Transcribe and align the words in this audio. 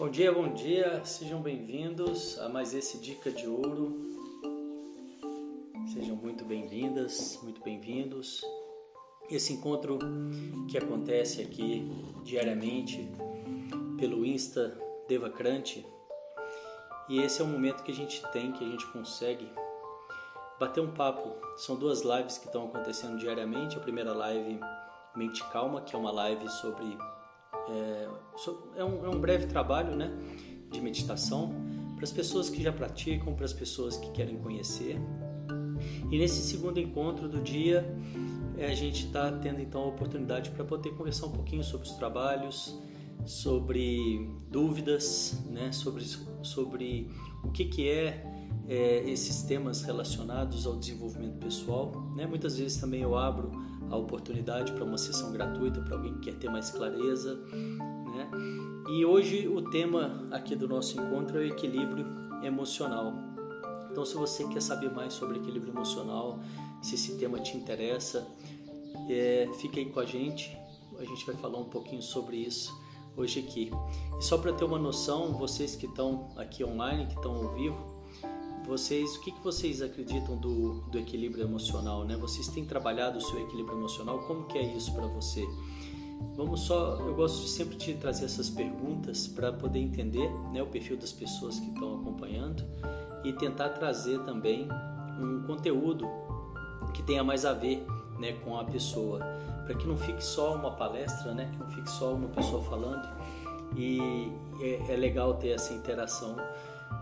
Bom 0.00 0.08
dia, 0.08 0.32
bom 0.32 0.48
dia, 0.54 1.04
sejam 1.04 1.42
bem-vindos 1.42 2.38
a 2.38 2.48
mais 2.48 2.72
esse 2.72 2.96
Dica 2.96 3.30
de 3.30 3.46
Ouro. 3.46 4.00
Sejam 5.92 6.16
muito 6.16 6.42
bem-vindas, 6.42 7.38
muito 7.42 7.62
bem-vindos. 7.62 8.40
Esse 9.30 9.52
encontro 9.52 9.98
que 10.70 10.78
acontece 10.78 11.42
aqui 11.42 11.86
diariamente 12.24 13.12
pelo 13.98 14.24
Insta 14.24 14.74
Devacrante. 15.06 15.86
E 17.06 17.18
esse 17.18 17.42
é 17.42 17.44
o 17.44 17.48
momento 17.48 17.82
que 17.82 17.92
a 17.92 17.94
gente 17.94 18.22
tem, 18.32 18.52
que 18.52 18.64
a 18.64 18.68
gente 18.68 18.86
consegue 18.92 19.52
bater 20.58 20.80
um 20.80 20.94
papo. 20.94 21.28
São 21.58 21.76
duas 21.76 22.00
lives 22.00 22.38
que 22.38 22.46
estão 22.46 22.64
acontecendo 22.68 23.18
diariamente. 23.18 23.76
A 23.76 23.80
primeira 23.80 24.14
live, 24.14 24.58
Mente 25.14 25.44
Calma, 25.50 25.82
que 25.82 25.94
é 25.94 25.98
uma 25.98 26.10
live 26.10 26.48
sobre 26.48 26.96
é, 27.68 28.08
é, 28.76 28.84
um, 28.84 29.06
é 29.06 29.08
um 29.08 29.20
breve 29.20 29.46
trabalho 29.46 29.94
né, 29.96 30.10
de 30.70 30.80
meditação 30.80 31.54
para 31.94 32.04
as 32.04 32.12
pessoas 32.12 32.48
que 32.48 32.62
já 32.62 32.72
praticam, 32.72 33.34
para 33.34 33.44
as 33.44 33.52
pessoas 33.52 33.96
que 33.96 34.10
querem 34.12 34.38
conhecer. 34.38 34.98
E 36.10 36.18
nesse 36.18 36.42
segundo 36.42 36.78
encontro 36.78 37.28
do 37.28 37.40
dia, 37.40 37.94
é, 38.56 38.66
a 38.66 38.74
gente 38.74 39.06
está 39.06 39.30
tendo 39.32 39.60
então 39.60 39.82
a 39.82 39.86
oportunidade 39.86 40.50
para 40.50 40.64
poder 40.64 40.90
conversar 40.90 41.26
um 41.26 41.32
pouquinho 41.32 41.62
sobre 41.62 41.86
os 41.86 41.94
trabalhos, 41.94 42.78
sobre 43.24 44.30
dúvidas, 44.50 45.42
né, 45.46 45.72
sobre, 45.72 46.04
sobre 46.42 47.10
o 47.44 47.50
que, 47.50 47.66
que 47.66 47.88
é, 47.88 48.24
é 48.68 49.10
esses 49.10 49.42
temas 49.42 49.82
relacionados 49.82 50.66
ao 50.66 50.76
desenvolvimento 50.76 51.38
pessoal. 51.38 51.92
Né? 52.16 52.26
Muitas 52.26 52.58
vezes 52.58 52.80
também 52.80 53.02
eu 53.02 53.16
abro 53.16 53.50
a 53.90 53.96
oportunidade 53.96 54.72
para 54.72 54.84
uma 54.84 54.96
sessão 54.96 55.32
gratuita 55.32 55.80
para 55.80 55.96
alguém 55.96 56.14
que 56.14 56.30
quer 56.30 56.38
ter 56.38 56.48
mais 56.48 56.70
clareza. 56.70 57.34
Né? 57.34 58.30
E 58.90 59.04
hoje 59.04 59.48
o 59.48 59.62
tema 59.70 60.26
aqui 60.30 60.54
do 60.54 60.68
nosso 60.68 61.00
encontro 61.00 61.38
é 61.38 61.40
o 61.40 61.46
equilíbrio 61.46 62.06
emocional. 62.42 63.12
Então, 63.90 64.04
se 64.06 64.14
você 64.14 64.46
quer 64.48 64.62
saber 64.62 64.90
mais 64.92 65.12
sobre 65.12 65.38
equilíbrio 65.38 65.72
emocional, 65.72 66.38
se 66.80 66.94
esse 66.94 67.18
tema 67.18 67.40
te 67.40 67.56
interessa, 67.56 68.26
é, 69.08 69.50
fique 69.60 69.80
aí 69.80 69.86
com 69.86 70.00
a 70.00 70.06
gente. 70.06 70.56
A 70.98 71.04
gente 71.04 71.26
vai 71.26 71.34
falar 71.36 71.58
um 71.58 71.64
pouquinho 71.64 72.02
sobre 72.02 72.36
isso 72.36 72.72
hoje 73.16 73.40
aqui. 73.40 73.70
E 74.18 74.24
só 74.24 74.38
para 74.38 74.52
ter 74.52 74.64
uma 74.64 74.78
noção, 74.78 75.32
vocês 75.32 75.74
que 75.74 75.86
estão 75.86 76.28
aqui 76.36 76.64
online, 76.64 77.06
que 77.06 77.14
estão 77.14 77.34
ao 77.34 77.54
vivo, 77.54 77.89
vocês, 78.66 79.16
o 79.16 79.20
que, 79.20 79.32
que 79.32 79.40
vocês 79.42 79.82
acreditam 79.82 80.36
do, 80.36 80.80
do 80.82 80.98
equilíbrio 80.98 81.44
emocional, 81.44 82.04
né? 82.04 82.16
Vocês 82.16 82.48
têm 82.48 82.64
trabalhado 82.64 83.18
o 83.18 83.20
seu 83.20 83.40
equilíbrio 83.40 83.76
emocional? 83.76 84.18
Como 84.20 84.44
que 84.44 84.58
é 84.58 84.62
isso 84.62 84.92
para 84.92 85.06
você? 85.06 85.46
Vamos 86.36 86.60
só, 86.60 86.96
eu 87.00 87.14
gosto 87.14 87.42
de 87.42 87.48
sempre 87.48 87.76
te 87.76 87.94
trazer 87.94 88.26
essas 88.26 88.50
perguntas 88.50 89.26
para 89.26 89.52
poder 89.52 89.78
entender 89.78 90.30
né, 90.52 90.62
o 90.62 90.66
perfil 90.66 90.96
das 90.96 91.12
pessoas 91.12 91.58
que 91.58 91.68
estão 91.68 92.00
acompanhando 92.00 92.62
e 93.24 93.32
tentar 93.32 93.70
trazer 93.70 94.18
também 94.20 94.68
um 95.18 95.42
conteúdo 95.46 96.06
que 96.94 97.02
tenha 97.02 97.24
mais 97.24 97.44
a 97.44 97.52
ver 97.52 97.84
né, 98.18 98.32
com 98.44 98.56
a 98.56 98.64
pessoa, 98.64 99.20
para 99.64 99.74
que 99.74 99.86
não 99.86 99.96
fique 99.96 100.22
só 100.22 100.54
uma 100.54 100.72
palestra, 100.72 101.32
né, 101.32 101.50
que 101.52 101.58
não 101.58 101.68
fique 101.68 101.90
só 101.90 102.14
uma 102.14 102.28
pessoa 102.28 102.62
falando 102.62 103.08
e 103.76 104.32
é, 104.60 104.92
é 104.92 104.96
legal 104.96 105.34
ter 105.34 105.50
essa 105.50 105.72
interação 105.72 106.36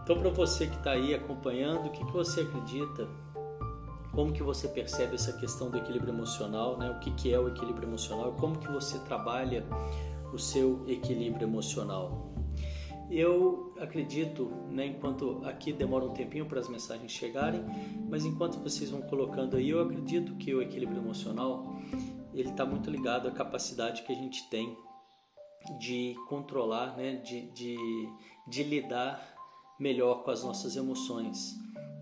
então, 0.09 0.23
para 0.23 0.31
você 0.31 0.67
que 0.67 0.75
está 0.75 0.93
aí 0.93 1.15
acompanhando, 1.15 1.87
o 1.87 1.91
que, 1.91 2.03
que 2.03 2.13
você 2.13 2.41
acredita? 2.41 3.07
Como 4.11 4.33
que 4.33 4.43
você 4.43 4.67
percebe 4.67 5.17
essa 5.17 5.35
questão 5.35 5.69
do 5.69 5.77
equilíbrio 5.77 6.15
emocional? 6.15 6.79
Né? 6.79 6.91
O 6.91 6.99
que, 6.99 7.11
que 7.11 7.31
é 7.31 7.39
o 7.39 7.47
equilíbrio 7.47 7.87
emocional? 7.87 8.33
Como 8.33 8.59
que 8.59 8.73
você 8.73 8.99
trabalha 9.01 9.67
o 10.33 10.39
seu 10.39 10.83
equilíbrio 10.89 11.47
emocional? 11.47 12.33
Eu 13.11 13.75
acredito, 13.79 14.51
né, 14.71 14.87
enquanto 14.87 15.43
aqui 15.45 15.75
demora 15.75 16.07
um 16.07 16.15
tempinho 16.15 16.47
para 16.47 16.59
as 16.59 16.71
mensagens 16.71 17.13
chegarem, 17.13 17.63
mas 18.09 18.25
enquanto 18.25 18.59
vocês 18.61 18.89
vão 18.89 19.03
colocando 19.03 19.59
aí, 19.59 19.69
eu 19.69 19.83
acredito 19.83 20.37
que 20.37 20.55
o 20.55 20.63
equilíbrio 20.63 21.03
emocional 21.03 21.77
ele 22.33 22.49
está 22.49 22.65
muito 22.65 22.91
ligado 22.91 23.29
à 23.29 23.31
capacidade 23.31 24.05
que 24.05 24.13
a 24.13 24.17
gente 24.17 24.49
tem 24.49 24.75
de 25.79 26.17
controlar, 26.31 26.97
né, 26.97 27.17
de, 27.17 27.43
de, 27.51 27.77
de 28.49 28.63
lidar 28.63 29.38
melhor 29.79 30.25
com 30.25 30.31
as 30.31 30.43
nossas 30.43 30.77
emoções. 30.77 31.57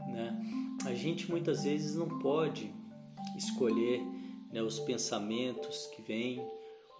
Né? 0.08 0.38
A 0.84 0.94
gente 0.94 1.30
muitas 1.30 1.64
vezes 1.64 1.94
não 1.94 2.18
pode 2.20 2.72
escolher 3.36 4.02
né, 4.52 4.62
os 4.62 4.78
pensamentos 4.80 5.86
que 5.88 6.02
vêm, 6.02 6.42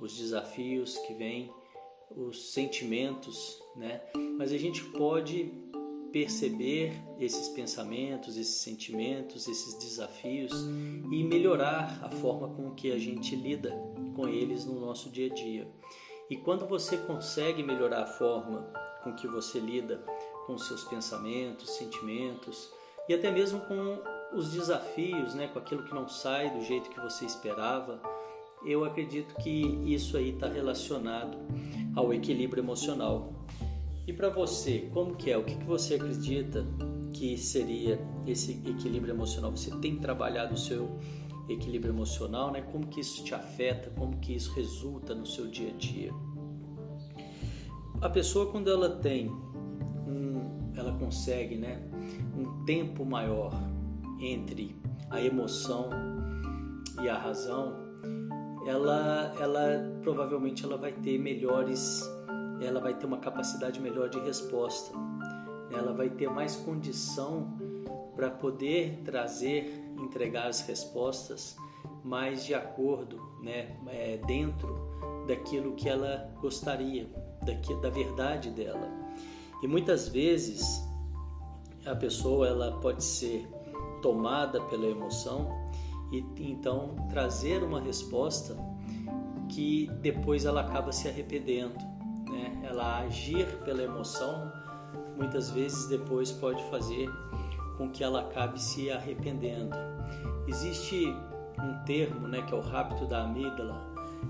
os 0.01 0.17
desafios 0.17 0.99
que 0.99 1.15
vêm, 1.15 1.51
os 2.11 2.53
sentimentos, 2.53 3.61
né? 3.75 4.01
mas 4.39 4.53
a 4.53 4.59
gente 4.59 4.85
pode 4.85 5.51
perceber 6.13 6.93
esses 7.19 7.49
pensamentos, 7.49 8.37
esses 8.37 8.57
sentimentos, 8.57 9.47
esses 9.49 9.75
desafios 9.75 10.53
e 11.13 11.23
melhorar 11.23 12.01
a 12.03 12.11
forma 12.11 12.49
com 12.55 12.71
que 12.75 12.91
a 12.91 12.99
gente 12.99 13.37
lida 13.37 13.71
com 14.15 14.27
eles 14.29 14.65
no 14.65 14.81
nosso 14.81 15.11
dia 15.11 15.31
a 15.31 15.35
dia. 15.35 15.69
E 16.31 16.37
quando 16.37 16.67
você 16.67 16.97
consegue 16.97 17.63
melhorar 17.63 18.03
a 18.03 18.07
forma 18.07 18.73
com 19.05 19.15
que 19.15 19.29
você 19.29 19.61
lida 19.61 20.03
com 20.47 20.57
seus 20.57 20.85
pensamentos, 20.85 21.71
sentimentos 21.71 22.71
e 23.09 23.15
até 23.15 23.31
mesmo 23.31 23.61
com 23.61 23.99
os 24.33 24.51
desafios, 24.51 25.35
né, 25.35 25.49
com 25.49 25.59
aquilo 25.59 25.85
que 25.85 25.95
não 25.95 26.09
sai 26.09 26.51
do 26.51 26.63
jeito 26.65 26.91
que 26.91 27.01
você 27.01 27.25
esperava, 27.25 28.01
eu 28.65 28.85
acredito 28.85 29.35
que 29.37 29.63
isso 29.85 30.17
aí 30.17 30.31
está 30.31 30.49
relacionado 30.49 31.39
ao 31.95 32.13
equilíbrio 32.13 32.63
emocional. 32.63 33.33
E 34.07 34.13
para 34.13 34.29
você, 34.29 34.89
como 34.93 35.17
que 35.17 35.31
é? 35.31 35.37
O 35.37 35.45
que, 35.45 35.57
que 35.57 35.65
você 35.65 35.95
acredita 35.95 36.67
que 37.13 37.37
seria 37.37 38.01
esse 38.27 38.53
equilíbrio 38.53 39.15
emocional? 39.15 39.51
Você 39.51 39.71
tem 39.79 39.97
trabalhado 39.97 40.55
o 40.55 40.59
seu 40.59 40.99
equilíbrio 41.49 41.93
emocional, 41.93 42.51
né? 42.51 42.61
Como 42.61 42.87
que 42.87 43.01
isso 43.01 43.25
te 43.25 43.35
afeta? 43.35 43.91
Como 43.91 44.19
que 44.19 44.35
isso 44.35 44.53
resulta 44.55 45.15
no 45.15 45.27
seu 45.27 45.49
dia 45.49 45.71
a 45.71 45.77
dia? 45.77 46.13
A 48.01 48.11
pessoa 48.11 48.51
quando 48.51 48.71
ela 48.71 48.91
tem 48.91 49.31
ela 50.77 50.93
consegue 50.99 51.57
né, 51.57 51.81
um 52.37 52.65
tempo 52.65 53.05
maior 53.05 53.53
entre 54.21 54.77
a 55.11 55.21
emoção 55.21 55.91
e 57.03 57.09
a 57.09 57.17
razão, 57.17 57.75
ela, 58.67 59.35
ela 59.41 59.99
provavelmente 60.03 60.65
ela 60.65 60.77
vai 60.77 60.93
ter 60.93 61.19
melhores, 61.19 62.03
ela 62.61 62.81
vai 62.81 62.95
ter 62.95 63.07
uma 63.07 63.19
capacidade 63.19 63.81
melhor 63.81 64.09
de 64.09 64.19
resposta, 64.21 64.97
ela 65.71 65.93
vai 65.93 66.11
ter 66.11 66.29
mais 66.29 66.57
condição 66.57 67.57
para 68.15 68.31
poder 68.31 69.03
trazer, 69.05 69.85
entregar 69.99 70.49
as 70.49 70.67
respostas 70.67 71.57
mais 72.03 72.45
de 72.45 72.55
acordo, 72.55 73.21
né, 73.43 73.77
é, 73.89 74.17
dentro 74.27 74.87
daquilo 75.27 75.75
que 75.75 75.89
ela 75.89 76.33
gostaria, 76.41 77.07
daqui, 77.45 77.75
da 77.81 77.91
verdade 77.91 78.51
dela. 78.51 79.06
E 79.67 79.69
muitas 79.69 80.07
vezes 80.07 80.81
a 81.85 81.97
pessoa 81.97 82.47
ela 82.47 82.79
pode 82.79 83.03
ser 83.03 83.51
tomada 84.01 84.61
pela 84.61 84.87
emoção 84.87 85.51
e 86.13 86.25
então 86.39 86.95
trazer 87.11 87.65
uma 87.65 87.81
resposta 87.81 88.57
que 89.49 89.91
depois 90.01 90.45
ela 90.45 90.61
acaba 90.61 90.93
se 90.93 91.09
arrependendo, 91.09 91.75
né? 92.31 92.63
Ela 92.63 92.99
agir 93.01 93.45
pela 93.65 93.83
emoção 93.83 94.53
muitas 95.17 95.51
vezes 95.51 95.89
depois 95.89 96.31
pode 96.31 96.63
fazer 96.71 97.11
com 97.77 97.91
que 97.91 98.05
ela 98.05 98.21
acabe 98.21 98.63
se 98.63 98.89
arrependendo. 98.89 99.75
Existe 100.47 101.13
um 101.59 101.85
termo, 101.85 102.29
né, 102.29 102.41
que 102.43 102.55
é 102.55 102.57
o 102.57 102.61
rapto 102.61 103.05
da 103.05 103.25
amígdala, 103.25 103.85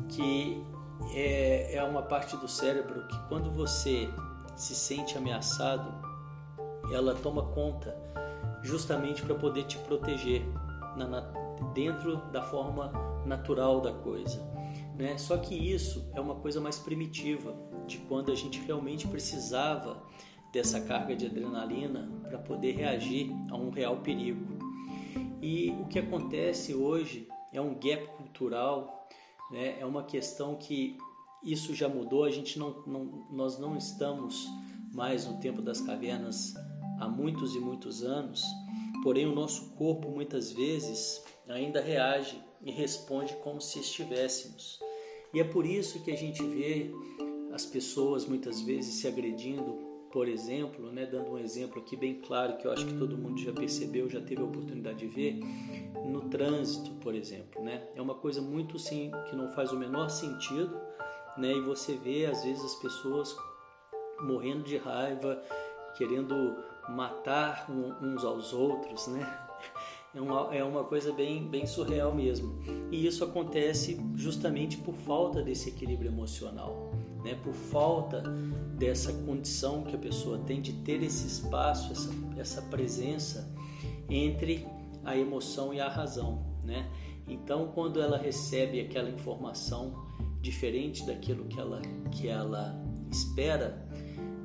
que 0.09 0.65
é, 1.13 1.75
é 1.75 1.85
uma 1.85 2.01
parte 2.01 2.39
do 2.39 2.49
cérebro 2.49 3.07
que 3.07 3.19
quando 3.29 3.51
você 3.51 4.09
se 4.57 4.75
sente 4.75 5.17
ameaçado, 5.17 5.93
ela 6.93 7.15
toma 7.15 7.43
conta 7.53 7.97
justamente 8.63 9.23
para 9.23 9.35
poder 9.35 9.65
te 9.65 9.79
proteger 9.79 10.43
na, 10.97 11.07
na, 11.07 11.21
dentro 11.75 12.17
da 12.33 12.43
forma 12.43 12.91
natural 13.25 13.81
da 13.81 13.93
coisa. 13.93 14.43
Né? 14.97 15.19
Só 15.19 15.37
que 15.37 15.55
isso 15.55 16.11
é 16.15 16.21
uma 16.21 16.37
coisa 16.37 16.61
mais 16.61 16.79
primitiva, 16.79 17.55
de 17.87 17.99
quando 17.99 18.33
a 18.33 18.35
gente 18.35 18.61
realmente 18.61 19.07
precisava 19.07 20.03
dessa 20.53 20.81
carga 20.81 21.15
de 21.15 21.27
adrenalina 21.27 22.11
para 22.23 22.39
poder 22.39 22.73
reagir 22.73 23.31
a 23.51 23.57
um 23.57 23.71
real 23.71 23.99
perigo. 23.99 24.57
E 25.41 25.71
o 25.81 25.87
que 25.87 25.99
acontece 25.99 26.75
hoje 26.75 27.29
é 27.53 27.61
um 27.61 27.75
gap 27.75 28.07
cultural, 28.17 29.07
né? 29.51 29.79
é 29.79 29.85
uma 29.85 30.03
questão 30.03 30.57
que 30.57 30.97
isso 31.43 31.75
já 31.75 31.89
mudou, 31.89 32.25
a 32.25 32.31
gente 32.31 32.59
não, 32.59 32.83
não, 32.87 33.27
nós 33.31 33.59
não 33.59 33.77
estamos 33.77 34.47
mais 34.93 35.27
no 35.27 35.39
tempo 35.39 35.61
das 35.61 35.81
cavernas 35.81 36.55
há 36.99 37.09
muitos 37.09 37.55
e 37.55 37.61
muitos 37.61 38.03
anos, 38.03 38.45
porém 39.03 39.27
o 39.27 39.35
nosso 39.35 39.71
corpo 39.75 40.09
muitas 40.11 40.51
vezes 40.51 41.23
ainda 41.49 41.81
reage 41.81 42.43
e 42.63 42.71
responde 42.71 43.35
como 43.37 43.61
se 43.61 43.79
estivéssemos. 43.79 44.81
E 45.33 45.41
é 45.41 45.45
por 45.45 45.67
isso 45.67 46.03
que 46.03 46.11
a 46.11 46.17
gente 46.17 46.43
vê 46.43 46.91
as 47.53 47.67
pessoas 47.67 48.27
muitas 48.27 48.61
vezes 48.61 48.95
se 48.95 49.07
agredindo, 49.07 49.87
por 50.13 50.29
exemplo, 50.29 50.91
né, 50.91 51.07
dando 51.07 51.33
um 51.33 51.39
exemplo 51.39 51.81
aqui 51.83 51.97
bem 51.97 52.21
claro 52.21 52.57
que 52.57 52.67
eu 52.67 52.73
acho 52.73 52.87
que 52.87 52.97
todo 52.97 53.19
mundo 53.19 53.39
já 53.39 53.53
percebeu, 53.53 54.09
já 54.09 54.21
teve 54.21 54.41
a 54.41 54.45
oportunidade 54.45 54.99
de 54.99 55.07
ver, 55.07 55.41
no 56.07 56.23
trânsito, 56.29 56.91
por 57.01 57.15
exemplo, 57.15 57.63
né? 57.63 57.87
É 57.95 58.01
uma 58.01 58.15
coisa 58.15 58.41
muito 58.41 58.79
sim 58.79 59.11
que 59.29 59.37
não 59.37 59.51
faz 59.51 59.73
o 59.73 59.79
menor 59.79 60.09
sentido, 60.09 60.79
né? 61.39 61.53
E 61.53 61.61
você 61.61 61.95
vê 61.97 62.27
às 62.27 62.45
vezes 62.45 62.65
as 62.65 62.75
pessoas 62.77 63.37
morrendo 64.21 64.65
de 64.65 64.77
raiva, 64.77 65.43
querendo 65.97 66.57
matar 66.89 67.67
uns 67.71 68.25
aos 68.25 68.53
outros, 68.53 69.07
né? 69.09 69.47
É 70.15 70.21
uma, 70.21 70.55
é 70.55 70.65
uma 70.65 70.83
coisa 70.83 71.13
bem, 71.13 71.47
bem 71.47 71.67
surreal 71.67 72.15
mesmo. 72.15 72.59
E 72.91 73.07
isso 73.07 73.23
acontece 73.23 74.01
justamente 74.15 74.79
por 74.79 74.95
falta 74.95 75.43
desse 75.43 75.69
equilíbrio 75.69 76.11
emocional, 76.11 76.91
né? 77.23 77.39
por 77.45 77.53
falta 77.53 78.23
dessa 78.79 79.13
condição 79.13 79.83
que 79.83 79.95
a 79.95 79.99
pessoa 79.99 80.39
tem 80.39 80.63
de 80.63 80.73
ter 80.73 81.03
esse 81.03 81.27
espaço, 81.27 81.93
essa, 81.93 82.11
essa 82.39 82.63
presença 82.63 83.55
entre 84.09 84.67
a 85.05 85.15
emoção 85.15 85.75
e 85.75 85.81
a 85.81 85.89
razão. 85.89 86.47
Né? 86.65 86.91
Então, 87.29 87.71
quando 87.75 88.01
ela 88.01 88.17
recebe 88.17 88.81
aquela 88.81 89.11
informação 89.11 90.06
diferente 90.47 91.05
daquilo 91.05 91.45
que 91.47 91.59
ela, 91.59 91.83
que 92.13 92.29
ela 92.29 92.81
espera, 93.11 93.85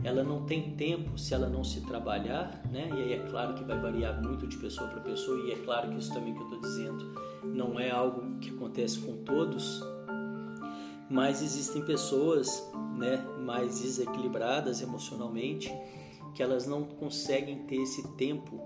ela 0.04 0.24
não 0.24 0.46
tem 0.46 0.76
tempo 0.76 1.16
se 1.16 1.32
ela 1.32 1.48
não 1.48 1.64
se 1.64 1.82
trabalhar, 1.82 2.60
né? 2.72 2.90
E 2.90 3.04
aí 3.04 3.14
é 3.14 3.20
claro 3.30 3.54
que 3.54 3.64
vai 3.64 3.80
variar 3.80 4.20
muito 4.20 4.48
de 4.48 4.58
pessoa 4.58 4.90
para 4.90 5.00
pessoa 5.02 5.38
e 5.48 5.52
é 5.52 5.58
claro 5.58 5.92
que 5.92 6.00
isso 6.00 6.12
também 6.12 6.34
que 6.34 6.40
eu 6.40 6.46
estou 6.46 6.60
dizendo 6.60 7.14
não 7.44 7.80
é 7.80 7.92
algo 7.92 8.40
que 8.40 8.50
acontece 8.50 9.00
com 9.00 9.24
todos, 9.24 9.84
mas 11.08 11.44
existem 11.44 11.86
pessoas, 11.86 12.68
né, 12.98 13.18
mais 13.46 13.80
desequilibradas 13.80 14.82
emocionalmente 14.82 15.72
que 16.34 16.42
elas 16.42 16.66
não 16.66 16.84
conseguem 16.84 17.60
ter 17.66 17.76
esse 17.76 18.08
tempo 18.16 18.60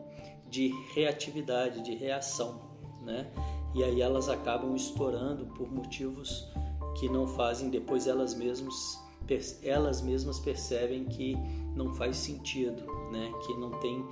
de 0.49 0.71
reatividade, 0.93 1.83
de 1.83 1.95
reação, 1.95 2.61
né? 3.01 3.29
E 3.73 3.83
aí 3.83 4.01
elas 4.01 4.29
acabam 4.29 4.73
estourando 4.73 5.47
por 5.47 5.69
motivos 5.69 6.47
que 6.95 7.09
não 7.09 7.27
fazem 7.27 7.69
depois 7.69 8.07
elas 8.07 8.33
mesmas 8.33 9.03
elas 9.63 10.01
mesmas 10.01 10.39
percebem 10.39 11.05
que 11.05 11.35
não 11.75 11.93
faz 11.95 12.17
sentido, 12.17 12.83
né? 13.11 13.31
que 13.45 13.53
não 13.55 13.71
tem 13.79 14.05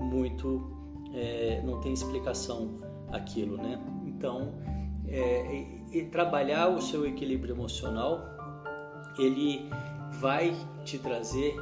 muito, 0.00 0.70
é, 1.12 1.60
não 1.64 1.80
tem 1.80 1.92
explicação 1.92 2.78
aquilo. 3.10 3.56
Né? 3.56 3.80
Então, 4.06 4.54
é, 5.08 5.64
e 5.90 6.04
trabalhar 6.04 6.68
o 6.68 6.80
seu 6.80 7.06
equilíbrio 7.06 7.54
emocional, 7.54 8.24
ele 9.18 9.68
vai 10.20 10.56
te 10.84 10.98
trazer, 10.98 11.56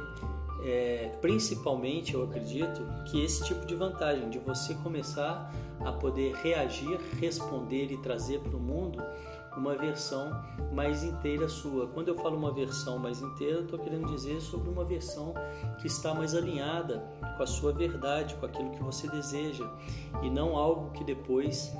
é, 0.63 1.11
principalmente, 1.21 2.13
eu 2.13 2.23
acredito, 2.23 2.81
que 3.05 3.23
esse 3.23 3.43
tipo 3.43 3.65
de 3.65 3.75
vantagem, 3.75 4.29
de 4.29 4.39
você 4.39 4.73
começar 4.75 5.53
a 5.83 5.91
poder 5.91 6.35
reagir, 6.35 6.99
responder 7.19 7.91
e 7.91 7.97
trazer 7.97 8.39
para 8.39 8.55
o 8.55 8.59
mundo 8.59 9.01
uma 9.57 9.75
versão 9.75 10.31
mais 10.73 11.03
inteira 11.03 11.47
sua. 11.49 11.87
Quando 11.87 12.07
eu 12.07 12.15
falo 12.15 12.37
uma 12.37 12.53
versão 12.53 12.97
mais 12.97 13.21
inteira, 13.21 13.61
estou 13.61 13.79
querendo 13.79 14.07
dizer 14.07 14.39
sobre 14.41 14.69
uma 14.69 14.85
versão 14.85 15.33
que 15.79 15.87
está 15.87 16.13
mais 16.13 16.33
alinhada 16.33 16.99
com 17.37 17.43
a 17.43 17.47
sua 17.47 17.71
verdade, 17.73 18.35
com 18.35 18.45
aquilo 18.45 18.71
que 18.71 18.81
você 18.81 19.07
deseja, 19.09 19.69
e 20.21 20.29
não 20.29 20.55
algo 20.55 20.91
que 20.91 21.03
depois 21.03 21.73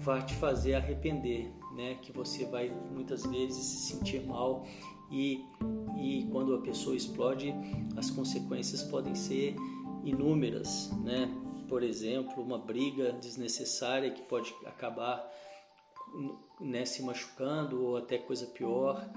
vai 0.00 0.24
te 0.24 0.34
fazer 0.34 0.74
arrepender, 0.74 1.52
né? 1.74 1.96
Que 2.00 2.12
você 2.12 2.46
vai 2.46 2.70
muitas 2.92 3.26
vezes 3.26 3.62
se 3.64 3.92
sentir 3.92 4.24
mal 4.26 4.64
e, 5.10 5.44
e 5.96 6.28
quando 6.30 6.54
a 6.54 6.60
pessoa 6.60 6.94
explode, 6.94 7.54
as 7.96 8.10
consequências 8.10 8.82
podem 8.82 9.14
ser 9.14 9.56
inúmeras, 10.04 10.90
né? 11.02 11.28
Por 11.68 11.82
exemplo, 11.82 12.42
uma 12.42 12.58
briga 12.58 13.12
desnecessária 13.12 14.10
que 14.10 14.22
pode 14.22 14.54
acabar 14.64 15.28
né, 16.60 16.84
se 16.84 17.02
machucando 17.02 17.84
ou 17.84 17.96
até 17.96 18.18
coisa 18.18 18.46
pior, 18.46 19.08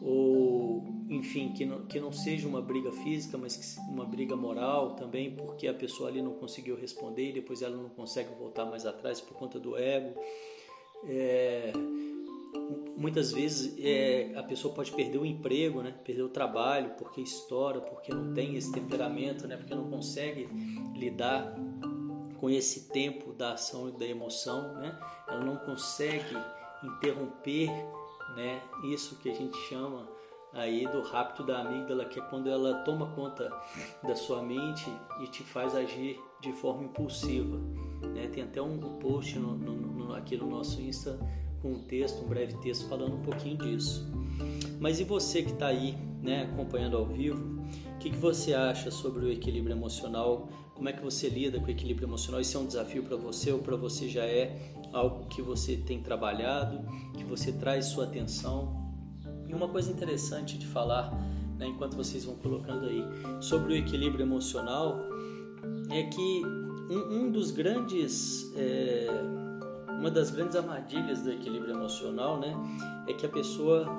ou 0.00 0.84
enfim, 1.08 1.52
que 1.52 1.64
não, 1.64 1.86
que 1.86 2.00
não 2.00 2.12
seja 2.12 2.48
uma 2.48 2.60
briga 2.60 2.90
física, 2.90 3.38
mas 3.38 3.76
uma 3.88 4.04
briga 4.04 4.36
moral 4.36 4.96
também, 4.96 5.34
porque 5.34 5.68
a 5.68 5.74
pessoa 5.74 6.08
ali 6.08 6.22
não 6.22 6.34
conseguiu 6.34 6.76
responder 6.76 7.30
e 7.30 7.32
depois 7.32 7.62
ela 7.62 7.76
não 7.76 7.88
consegue 7.88 8.34
voltar 8.34 8.64
mais 8.64 8.86
atrás 8.86 9.20
por 9.20 9.36
conta 9.36 9.58
do 9.58 9.76
ego. 9.76 10.18
É, 11.04 11.72
muitas 12.96 13.32
vezes 13.32 13.76
é, 13.78 14.32
a 14.34 14.42
pessoa 14.42 14.74
pode 14.74 14.90
perder 14.92 15.18
o 15.18 15.26
emprego, 15.26 15.82
né? 15.82 15.94
perder 16.04 16.22
o 16.22 16.28
trabalho 16.28 16.90
porque 16.98 17.20
estoura, 17.20 17.80
porque 17.80 18.12
não 18.12 18.32
tem 18.34 18.56
esse 18.56 18.72
temperamento, 18.72 19.46
né? 19.46 19.56
porque 19.56 19.74
não 19.74 19.88
consegue 19.90 20.48
lidar 20.94 21.54
com 22.38 22.50
esse 22.50 22.88
tempo 22.88 23.32
da 23.32 23.52
ação 23.52 23.88
e 23.88 23.92
da 23.92 24.06
emoção, 24.06 24.74
né? 24.74 24.98
ela 25.28 25.44
não 25.44 25.56
consegue 25.56 26.36
interromper 26.82 27.70
né, 28.36 28.62
isso 28.84 29.16
que 29.16 29.30
a 29.30 29.34
gente 29.34 29.56
chama 29.68 30.06
aí 30.52 30.86
do 30.86 31.02
rapto 31.02 31.42
da 31.42 31.60
amígdala, 31.60 32.04
que 32.04 32.18
é 32.18 32.22
quando 32.22 32.48
ela 32.48 32.82
toma 32.82 33.06
conta 33.14 33.50
da 34.02 34.16
sua 34.16 34.42
mente 34.42 34.90
e 35.20 35.26
te 35.28 35.42
faz 35.42 35.74
agir 35.74 36.18
de 36.40 36.52
forma 36.52 36.84
impulsiva. 36.84 37.58
Né? 38.14 38.28
Tem 38.32 38.42
até 38.42 38.60
um 38.60 38.78
post 38.98 39.38
no, 39.38 39.54
no, 39.56 39.74
no, 39.74 40.14
aqui 40.14 40.36
no 40.36 40.48
nosso 40.48 40.80
Insta 40.80 41.18
com 41.60 41.72
um 41.72 41.82
texto, 41.84 42.24
um 42.24 42.28
breve 42.28 42.56
texto 42.58 42.88
falando 42.88 43.16
um 43.16 43.22
pouquinho 43.22 43.56
disso. 43.58 44.06
Mas 44.80 45.00
e 45.00 45.04
você 45.04 45.42
que 45.42 45.52
está 45.52 45.66
aí 45.66 45.96
né, 46.22 46.48
acompanhando 46.52 46.96
ao 46.96 47.06
vivo, 47.06 47.56
o 47.94 47.98
que, 47.98 48.10
que 48.10 48.16
você 48.16 48.54
acha 48.54 48.90
sobre 48.90 49.24
o 49.24 49.32
equilíbrio 49.32 49.74
emocional? 49.74 50.48
Como 50.76 50.90
é 50.90 50.92
que 50.92 51.02
você 51.02 51.30
lida 51.30 51.58
com 51.58 51.66
o 51.66 51.70
equilíbrio 51.70 52.06
emocional? 52.06 52.38
Isso 52.38 52.54
é 52.54 52.60
um 52.60 52.66
desafio 52.66 53.02
para 53.02 53.16
você 53.16 53.50
ou 53.50 53.60
para 53.60 53.76
você 53.76 54.10
já 54.10 54.24
é 54.24 54.74
algo 54.92 55.26
que 55.26 55.40
você 55.40 55.74
tem 55.74 56.02
trabalhado, 56.02 56.80
que 57.16 57.24
você 57.24 57.50
traz 57.50 57.86
sua 57.86 58.04
atenção? 58.04 58.92
E 59.48 59.54
uma 59.54 59.68
coisa 59.68 59.90
interessante 59.90 60.58
de 60.58 60.66
falar, 60.66 61.10
né, 61.56 61.66
enquanto 61.66 61.96
vocês 61.96 62.26
vão 62.26 62.36
colocando 62.36 62.84
aí, 62.84 63.02
sobre 63.40 63.72
o 63.72 63.76
equilíbrio 63.76 64.22
emocional, 64.22 64.98
é 65.90 66.02
que 66.02 66.42
um, 66.90 67.22
um 67.22 67.30
dos 67.30 67.50
grandes, 67.50 68.52
é, 68.54 69.08
uma 69.98 70.10
das 70.10 70.30
grandes 70.30 70.56
armadilhas 70.56 71.22
do 71.22 71.32
equilíbrio 71.32 71.74
emocional, 71.74 72.38
né, 72.38 72.54
é 73.08 73.14
que 73.14 73.24
a 73.24 73.30
pessoa 73.30 73.98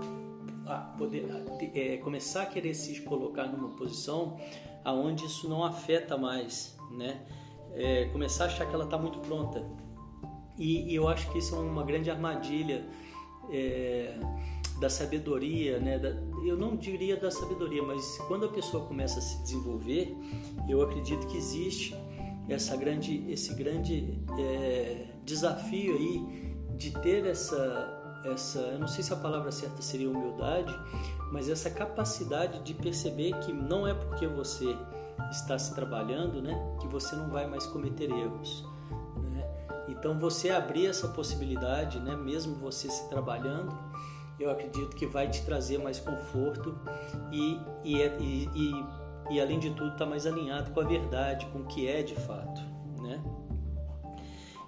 a 0.68 0.78
poder 0.98 1.26
é, 1.74 1.98
começar 1.98 2.44
a 2.44 2.46
querer 2.46 2.74
se 2.76 3.02
colocar 3.02 3.48
numa 3.48 3.70
posição 3.70 4.38
aonde 4.84 5.26
isso 5.26 5.50
não 5.50 5.64
afeta 5.64 6.18
mais, 6.18 6.77
né? 6.92 7.26
É, 7.74 8.06
começar 8.06 8.46
a 8.46 8.48
achar 8.48 8.66
que 8.66 8.74
ela 8.74 8.86
está 8.86 8.98
muito 8.98 9.20
pronta. 9.20 9.64
E, 10.58 10.92
e, 10.92 10.96
eu 10.96 11.08
acho 11.08 11.30
que 11.32 11.38
isso 11.38 11.56
é 11.56 11.60
uma 11.60 11.84
grande 11.84 12.10
armadilha 12.10 12.84
é, 13.52 14.18
da 14.80 14.90
sabedoria, 14.90 15.80
né? 15.80 16.00
Da, 16.00 16.10
eu 16.46 16.58
não 16.58 16.76
diria 16.76 17.16
da 17.16 17.30
sabedoria, 17.30 17.84
mas 17.84 18.18
quando 18.28 18.46
a 18.46 18.50
pessoa 18.50 18.86
começa 18.86 19.20
a 19.20 19.22
se 19.22 19.42
desenvolver, 19.44 20.16
eu 20.68 20.82
acredito 20.82 21.28
que 21.28 21.38
existe 21.38 21.96
essa 22.50 22.76
grande, 22.76 23.24
esse 23.30 23.54
grande 23.54 24.20
é, 24.40 25.08
desafio 25.24 25.96
aí 25.96 26.56
de 26.78 26.92
ter 27.02 27.26
essa 27.26 27.94
essa, 28.26 28.60
eu 28.60 28.80
não 28.80 28.88
sei 28.88 29.04
se 29.04 29.14
a 29.14 29.16
palavra 29.16 29.52
certa 29.52 29.82
seria 29.82 30.10
humildade, 30.10 30.74
mas 31.32 31.50
essa 31.50 31.70
capacidade 31.70 32.60
de 32.64 32.74
perceber 32.74 33.38
que 33.40 33.54
não 33.54 33.88
é 33.88 33.94
porque 33.94 34.28
você 34.28 34.76
está 35.32 35.58
se 35.58 35.74
trabalhando, 35.74 36.42
né, 36.42 36.58
que 36.80 36.88
você 36.88 37.16
não 37.16 37.30
vai 37.30 37.48
mais 37.48 37.66
cometer 37.66 38.10
erros. 38.10 38.66
Né? 39.32 39.46
Então 39.90 40.20
você 40.20 40.50
abrir 40.50 40.88
essa 40.88 41.08
possibilidade, 41.10 42.00
né, 42.00 42.16
mesmo 42.16 42.56
você 42.56 42.90
se 42.90 43.10
trabalhando, 43.10 43.78
eu 44.40 44.52
acredito 44.52 44.96
que 44.96 45.06
vai 45.06 45.30
te 45.30 45.44
trazer 45.44 45.80
mais 45.80 46.00
conforto 46.00 46.78
e, 47.32 47.60
e, 47.84 48.02
é, 48.02 48.18
e, 48.20 48.50
e, 48.56 48.86
e 49.32 49.42
além 49.42 49.60
de 49.60 49.72
tudo 49.72 49.94
está 49.94 50.06
mais 50.06 50.28
alinhado 50.28 50.72
com 50.72 50.80
a 50.80 50.84
verdade, 50.84 51.48
com 51.48 51.60
o 51.60 51.66
que 51.66 51.88
é 51.88 52.04
de 52.04 52.16
fato, 52.16 52.62
né? 53.02 53.22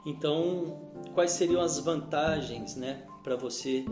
Então, 0.05 0.91
quais 1.13 1.31
seriam 1.31 1.61
as 1.61 1.79
vantagens, 1.79 2.75
né, 2.75 3.03
para 3.23 3.35
você 3.35 3.85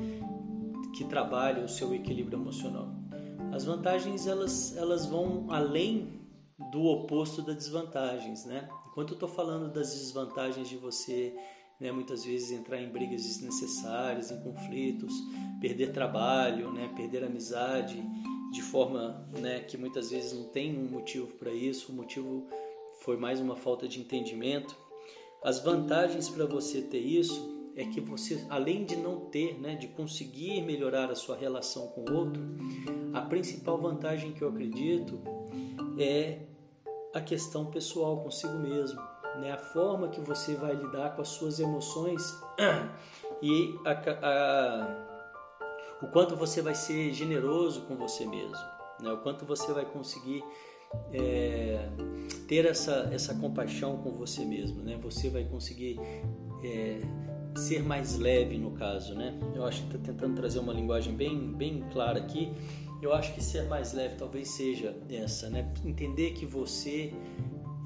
que 0.96 1.04
trabalha 1.04 1.64
o 1.64 1.70
seu 1.70 1.94
equilíbrio 1.94 2.40
emocional. 2.40 2.90
As 3.52 3.66
vantagens 3.66 4.26
elas, 4.26 4.76
elas 4.76 5.06
vão 5.06 5.46
além 5.50 6.22
do 6.72 6.84
oposto 6.86 7.42
das 7.42 7.56
desvantagens, 7.56 8.46
né? 8.46 8.68
Enquanto 8.90 9.12
eu 9.12 9.14
estou 9.16 9.30
falando 9.30 9.72
das 9.72 9.94
desvantagens 9.94 10.68
de 10.68 10.78
você, 10.78 11.36
né, 11.80 11.92
muitas 11.92 12.26
vezes 12.26 12.52
entrar 12.52 12.82
em 12.82 12.90
brigas 12.90 13.24
desnecessárias, 13.24 14.32
em 14.32 14.42
conflitos, 14.42 15.14
perder 15.62 15.94
trabalho, 15.94 16.72
né, 16.72 16.92
perder 16.96 17.24
amizade 17.24 18.04
de 18.52 18.62
forma, 18.62 19.30
né, 19.40 19.60
que 19.60 19.78
muitas 19.78 20.10
vezes 20.10 20.34
não 20.34 20.46
tem 20.46 20.76
um 20.76 20.90
motivo 20.90 21.28
para 21.34 21.52
isso, 21.52 21.92
o 21.92 21.96
motivo 21.96 22.48
foi 23.02 23.18
mais 23.18 23.40
uma 23.40 23.56
falta 23.56 23.88
de 23.88 24.00
entendimento. 24.00 24.76
As 25.44 25.60
vantagens 25.60 26.28
para 26.30 26.46
você 26.46 26.82
ter 26.82 27.00
isso 27.00 27.57
é 27.78 27.86
que 27.86 28.02
você, 28.02 28.44
além 28.50 28.84
de 28.84 28.96
não 28.96 29.20
ter, 29.20 29.60
né, 29.60 29.76
de 29.76 29.88
conseguir 29.88 30.62
melhorar 30.64 31.12
a 31.12 31.16
sua 31.16 31.38
relação 31.38 31.88
com 31.90 32.02
o 32.02 32.14
outro, 32.14 32.42
a 33.14 33.22
principal 33.22 33.78
vantagem 33.78 34.34
que 34.34 34.42
eu 34.42 34.50
acredito 34.50 35.22
é 36.00 36.40
a 37.14 37.22
questão 37.22 37.68
pessoal 37.68 38.22
consigo 38.24 38.58
mesmo, 38.58 39.00
né? 39.40 39.52
A 39.52 39.58
forma 39.60 40.10
que 40.10 40.20
você 40.20 40.56
vai 40.56 40.74
lidar 40.74 41.16
com 41.16 41.22
as 41.22 41.28
suas 41.30 41.60
emoções 41.60 42.36
e 43.42 43.76
a, 43.86 43.92
a, 44.24 45.08
o 46.02 46.08
quanto 46.08 46.36
você 46.36 46.64
vai 46.64 46.74
ser 46.74 47.14
generoso 47.14 47.84
com 47.84 47.96
você 47.96 48.26
mesmo, 48.26 48.66
né? 49.00 49.12
O 49.14 49.18
quanto 49.18 49.46
você 49.46 49.72
vai 49.72 49.86
conseguir 49.86 50.44
é, 51.14 51.90
ter 52.48 52.66
essa, 52.66 53.10
essa 53.12 53.36
compaixão 53.36 53.98
com 53.98 54.12
você 54.12 54.44
mesmo, 54.44 54.82
né? 54.82 54.98
Você 55.04 55.30
vai 55.30 55.44
conseguir 55.44 56.00
é, 56.64 57.02
ser 57.58 57.84
mais 57.84 58.18
leve 58.18 58.58
no 58.58 58.72
caso, 58.72 59.16
né? 59.16 59.38
Eu 59.56 59.66
acho 59.66 59.82
que 59.82 59.96
estou 59.96 60.02
tentando 60.02 60.36
trazer 60.36 60.60
uma 60.60 60.74
linguagem 60.74 61.16
bem, 61.16 61.54
bem 61.54 61.84
clara 61.92 62.20
aqui. 62.20 62.52
Eu 63.02 63.14
acho 63.14 63.34
que 63.34 63.44
ser 63.44 63.68
mais 63.68 63.94
leve 63.94 64.16
talvez 64.16 64.50
seja 64.50 64.96
essa, 65.10 65.50
né? 65.50 65.72
Entender 65.86 66.32
que 66.32 66.46
você 66.46 67.14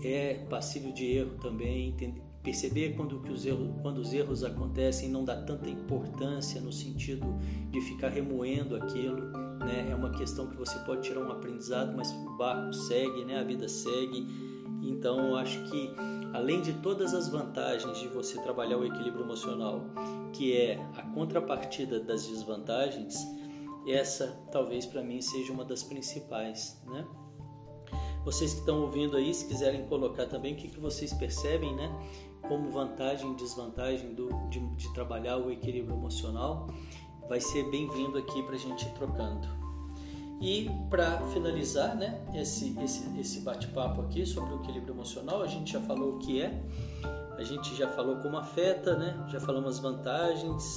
é 0.04 0.36
passível 0.50 0.92
de 0.92 1.06
erro 1.06 1.38
também, 1.42 1.96
perceber 2.44 2.96
quando, 2.96 3.20
que 3.20 3.32
os 3.32 3.46
erros, 3.46 3.70
quando 3.82 4.00
os 4.00 4.14
erros 4.14 4.44
acontecem, 4.44 5.10
não 5.10 5.24
dá 5.24 5.36
tanta 5.42 5.70
importância 5.70 6.60
no 6.60 6.72
sentido 6.72 7.28
de 7.70 7.82
ficar 7.82 8.10
remoendo 8.10 8.76
aquilo, 8.76 9.32
né? 9.60 9.90
É 9.90 9.96
uma 9.96 10.10
questão 10.12 10.48
que 10.48 10.58
você 10.58 10.78
pode 10.80 11.04
tirar 11.04 11.22
um 11.22 11.32
aprendizado, 11.32 11.96
mas 11.96 12.12
o 12.12 12.38
barco 12.38 12.74
segue, 12.74 13.26
né? 13.26 13.40
A 13.40 13.44
vida 13.44 13.68
segue. 13.68 14.51
Então, 14.82 15.30
eu 15.30 15.36
acho 15.36 15.64
que 15.70 15.94
além 16.34 16.62
de 16.62 16.74
todas 16.74 17.14
as 17.14 17.28
vantagens 17.28 18.00
de 18.00 18.08
você 18.08 18.42
trabalhar 18.42 18.78
o 18.78 18.86
equilíbrio 18.86 19.24
emocional, 19.24 19.82
que 20.34 20.56
é 20.56 20.76
a 20.96 21.04
contrapartida 21.14 22.00
das 22.00 22.26
desvantagens, 22.26 23.16
essa 23.88 24.40
talvez 24.52 24.86
para 24.86 25.02
mim 25.02 25.22
seja 25.22 25.52
uma 25.52 25.66
das 25.66 25.84
principais, 25.84 26.82
né? 26.86 27.06
Vocês 28.24 28.54
que 28.54 28.60
estão 28.60 28.82
ouvindo 28.82 29.18
aí, 29.18 29.34
se 29.34 29.48
quiserem 29.48 29.88
colocar 29.88 30.28
também 30.28 30.54
o 30.54 30.56
que, 30.56 30.68
que 30.68 30.80
vocês 30.80 31.12
percebem, 31.12 31.76
né? 31.76 31.92
Como 32.48 32.70
vantagem 32.70 33.32
e 33.32 33.36
desvantagem 33.36 34.14
do, 34.14 34.30
de, 34.50 34.60
de 34.76 34.94
trabalhar 34.94 35.38
o 35.38 35.52
equilíbrio 35.52 35.96
emocional, 35.96 36.68
vai 37.28 37.40
ser 37.40 37.64
bem-vindo 37.72 38.20
aqui 38.20 38.44
para 38.44 38.54
a 38.56 38.60
gente 38.60 38.86
ir 38.86 38.94
trocando. 38.94 39.61
E 40.42 40.72
para 40.90 41.20
finalizar, 41.28 41.96
né, 41.96 42.20
esse, 42.34 42.76
esse, 42.82 43.20
esse 43.20 43.42
bate-papo 43.42 44.02
aqui 44.02 44.26
sobre 44.26 44.54
o 44.56 44.58
equilíbrio 44.58 44.94
emocional, 44.94 45.44
a 45.44 45.48
gente 45.48 45.74
já 45.74 45.82
falou 45.82 46.16
o 46.16 46.18
que 46.18 46.42
é, 46.42 46.64
a 47.38 47.44
gente 47.44 47.76
já 47.76 47.88
falou 47.88 48.18
como 48.18 48.38
afeta, 48.38 48.96
né? 48.96 49.24
Já 49.30 49.40
falamos 49.40 49.76
as 49.76 49.80
vantagens, 49.80 50.76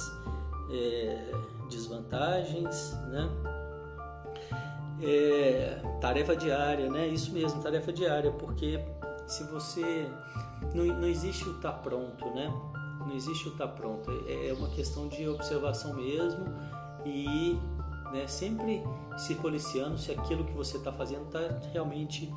é, 0.71 1.31
desvantagens, 1.69 2.93
né? 3.07 3.29
é, 5.01 5.79
tarefa 5.99 6.35
diária, 6.35 6.89
né? 6.89 7.07
Isso 7.07 7.31
mesmo, 7.31 7.61
tarefa 7.61 7.91
diária, 7.91 8.31
porque 8.31 8.79
se 9.27 9.43
você 9.45 10.07
não, 10.73 10.85
não 10.85 11.07
existe 11.07 11.47
o 11.47 11.53
tá 11.55 11.71
pronto, 11.71 12.25
né? 12.31 12.53
Não 12.99 13.13
existe 13.13 13.47
o 13.47 13.51
tá 13.51 13.67
pronto. 13.67 14.09
É, 14.27 14.49
é 14.49 14.53
uma 14.53 14.69
questão 14.69 15.07
de 15.07 15.27
observação 15.27 15.93
mesmo 15.93 16.45
e 17.05 17.59
né, 18.15 18.27
sempre 18.27 18.81
se 19.17 19.35
policiando 19.35 19.97
se 19.97 20.11
aquilo 20.11 20.45
que 20.45 20.53
você 20.53 20.77
está 20.77 20.91
fazendo 20.91 21.25
está 21.25 21.59
realmente 21.73 22.31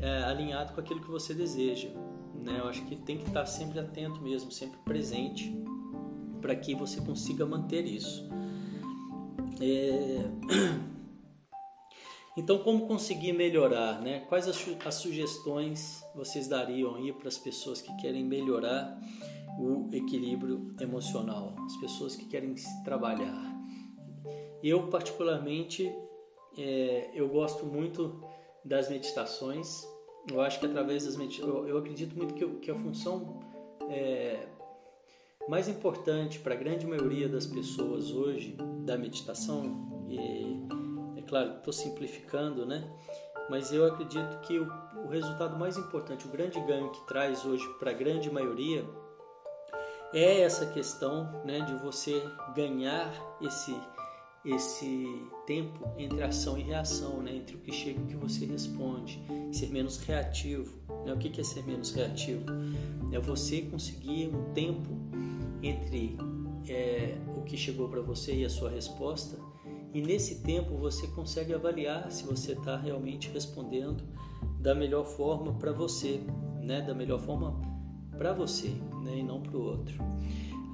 é, 0.00 0.24
alinhado 0.24 0.72
com 0.72 0.80
aquilo 0.80 1.00
que 1.00 1.10
você 1.10 1.32
deseja. 1.32 1.88
Né? 2.34 2.58
Eu 2.58 2.68
acho 2.68 2.84
que 2.84 2.96
tem 2.96 3.18
que 3.18 3.28
estar 3.28 3.40
tá 3.40 3.46
sempre 3.46 3.78
atento 3.78 4.20
mesmo, 4.20 4.50
sempre 4.50 4.76
presente 4.84 5.56
para 6.40 6.56
que 6.56 6.74
você 6.74 7.00
consiga 7.00 7.46
manter 7.46 7.86
isso. 7.86 8.28
É... 9.60 10.84
Então, 12.36 12.58
como 12.58 12.88
conseguir 12.88 13.32
melhorar? 13.32 14.00
Né? 14.00 14.18
Quais 14.28 14.48
as, 14.48 14.58
as 14.84 14.96
sugestões 14.96 16.04
vocês 16.16 16.48
dariam 16.48 16.96
aí 16.96 17.12
para 17.12 17.28
as 17.28 17.38
pessoas 17.38 17.80
que 17.80 17.94
querem 17.98 18.24
melhorar 18.24 19.00
o 19.56 19.88
equilíbrio 19.92 20.74
emocional, 20.80 21.54
as 21.64 21.76
pessoas 21.76 22.16
que 22.16 22.24
querem 22.24 22.56
trabalhar? 22.84 23.53
Eu, 24.64 24.88
particularmente, 24.88 25.94
é, 26.56 27.10
eu 27.12 27.28
gosto 27.28 27.66
muito 27.66 28.24
das 28.64 28.88
meditações. 28.88 29.86
Eu 30.32 30.40
acho 30.40 30.58
que 30.58 30.64
através 30.64 31.04
das 31.04 31.16
meditações, 31.16 31.68
eu, 31.68 31.76
acredito 31.76 32.16
muito 32.16 32.32
que, 32.32 32.46
que 32.60 32.70
a 32.70 32.74
função 32.74 33.40
é, 33.90 34.48
mais 35.46 35.68
importante 35.68 36.38
para 36.38 36.54
a 36.54 36.56
grande 36.56 36.86
maioria 36.86 37.28
das 37.28 37.46
pessoas 37.46 38.10
hoje 38.10 38.56
da 38.86 38.96
meditação 38.96 40.06
e 40.08 40.64
claro, 41.26 41.56
estou 41.56 41.72
simplificando, 41.72 42.64
né? 42.64 42.88
Mas 43.50 43.72
eu 43.72 43.84
acredito 43.84 44.40
que 44.40 44.58
o, 44.58 44.66
o 45.04 45.08
resultado 45.08 45.58
mais 45.58 45.76
importante, 45.76 46.26
o 46.26 46.30
grande 46.30 46.58
ganho 46.60 46.90
que 46.90 47.06
traz 47.06 47.44
hoje 47.44 47.66
para 47.78 47.90
a 47.90 47.94
grande 47.94 48.30
maioria 48.30 48.84
é 50.12 50.40
essa 50.40 50.66
questão 50.66 51.42
né, 51.44 51.60
de 51.60 51.74
você 51.74 52.22
ganhar 52.54 53.12
esse 53.42 53.76
esse 54.44 55.22
tempo 55.46 55.88
entre 55.96 56.22
ação 56.22 56.58
e 56.58 56.62
reação, 56.62 57.22
né? 57.22 57.34
entre 57.36 57.56
o 57.56 57.58
que 57.58 57.72
chega 57.72 57.98
e 58.00 58.02
o 58.02 58.06
que 58.06 58.16
você 58.16 58.44
responde, 58.44 59.22
ser 59.52 59.70
menos 59.70 59.98
reativo. 59.98 60.78
Né? 61.04 61.12
O 61.12 61.18
que 61.18 61.40
é 61.40 61.44
ser 61.44 61.64
menos 61.64 61.92
reativo? 61.92 62.44
É 63.12 63.18
você 63.18 63.62
conseguir 63.62 64.28
um 64.28 64.52
tempo 64.52 64.90
entre 65.62 66.16
é, 66.68 67.16
o 67.36 67.42
que 67.42 67.56
chegou 67.56 67.88
para 67.88 68.00
você 68.00 68.34
e 68.34 68.44
a 68.44 68.50
sua 68.50 68.70
resposta 68.70 69.38
e 69.94 70.02
nesse 70.02 70.40
tempo 70.40 70.76
você 70.76 71.06
consegue 71.06 71.54
avaliar 71.54 72.10
se 72.10 72.24
você 72.24 72.52
está 72.52 72.76
realmente 72.76 73.30
respondendo 73.30 74.02
da 74.58 74.74
melhor 74.74 75.06
forma 75.06 75.54
para 75.54 75.70
você, 75.70 76.20
né? 76.60 76.82
Da 76.82 76.92
melhor 76.92 77.20
forma 77.20 77.60
para 78.18 78.32
você, 78.32 78.70
né? 79.04 79.18
E 79.18 79.22
não 79.22 79.40
para 79.40 79.56
o 79.56 79.62
outro. 79.62 79.94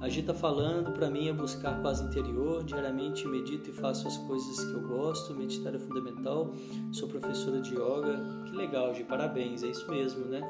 A 0.01 0.09
gente 0.09 0.21
está 0.21 0.33
falando, 0.33 0.91
para 0.93 1.11
mim, 1.11 1.29
é 1.29 1.33
buscar 1.33 1.79
paz 1.83 2.01
interior. 2.01 2.63
Diariamente 2.63 3.27
medito 3.27 3.69
e 3.69 3.73
faço 3.73 4.07
as 4.07 4.17
coisas 4.17 4.59
que 4.65 4.73
eu 4.73 4.81
gosto. 4.87 5.35
Meditar 5.35 5.75
é 5.75 5.77
fundamental. 5.77 6.51
Sou 6.91 7.07
professora 7.07 7.61
de 7.61 7.75
yoga. 7.75 8.19
Que 8.47 8.55
legal, 8.55 8.95
Gi, 8.95 9.03
parabéns. 9.03 9.61
É 9.61 9.67
isso 9.67 9.89
mesmo, 9.91 10.25
né? 10.25 10.41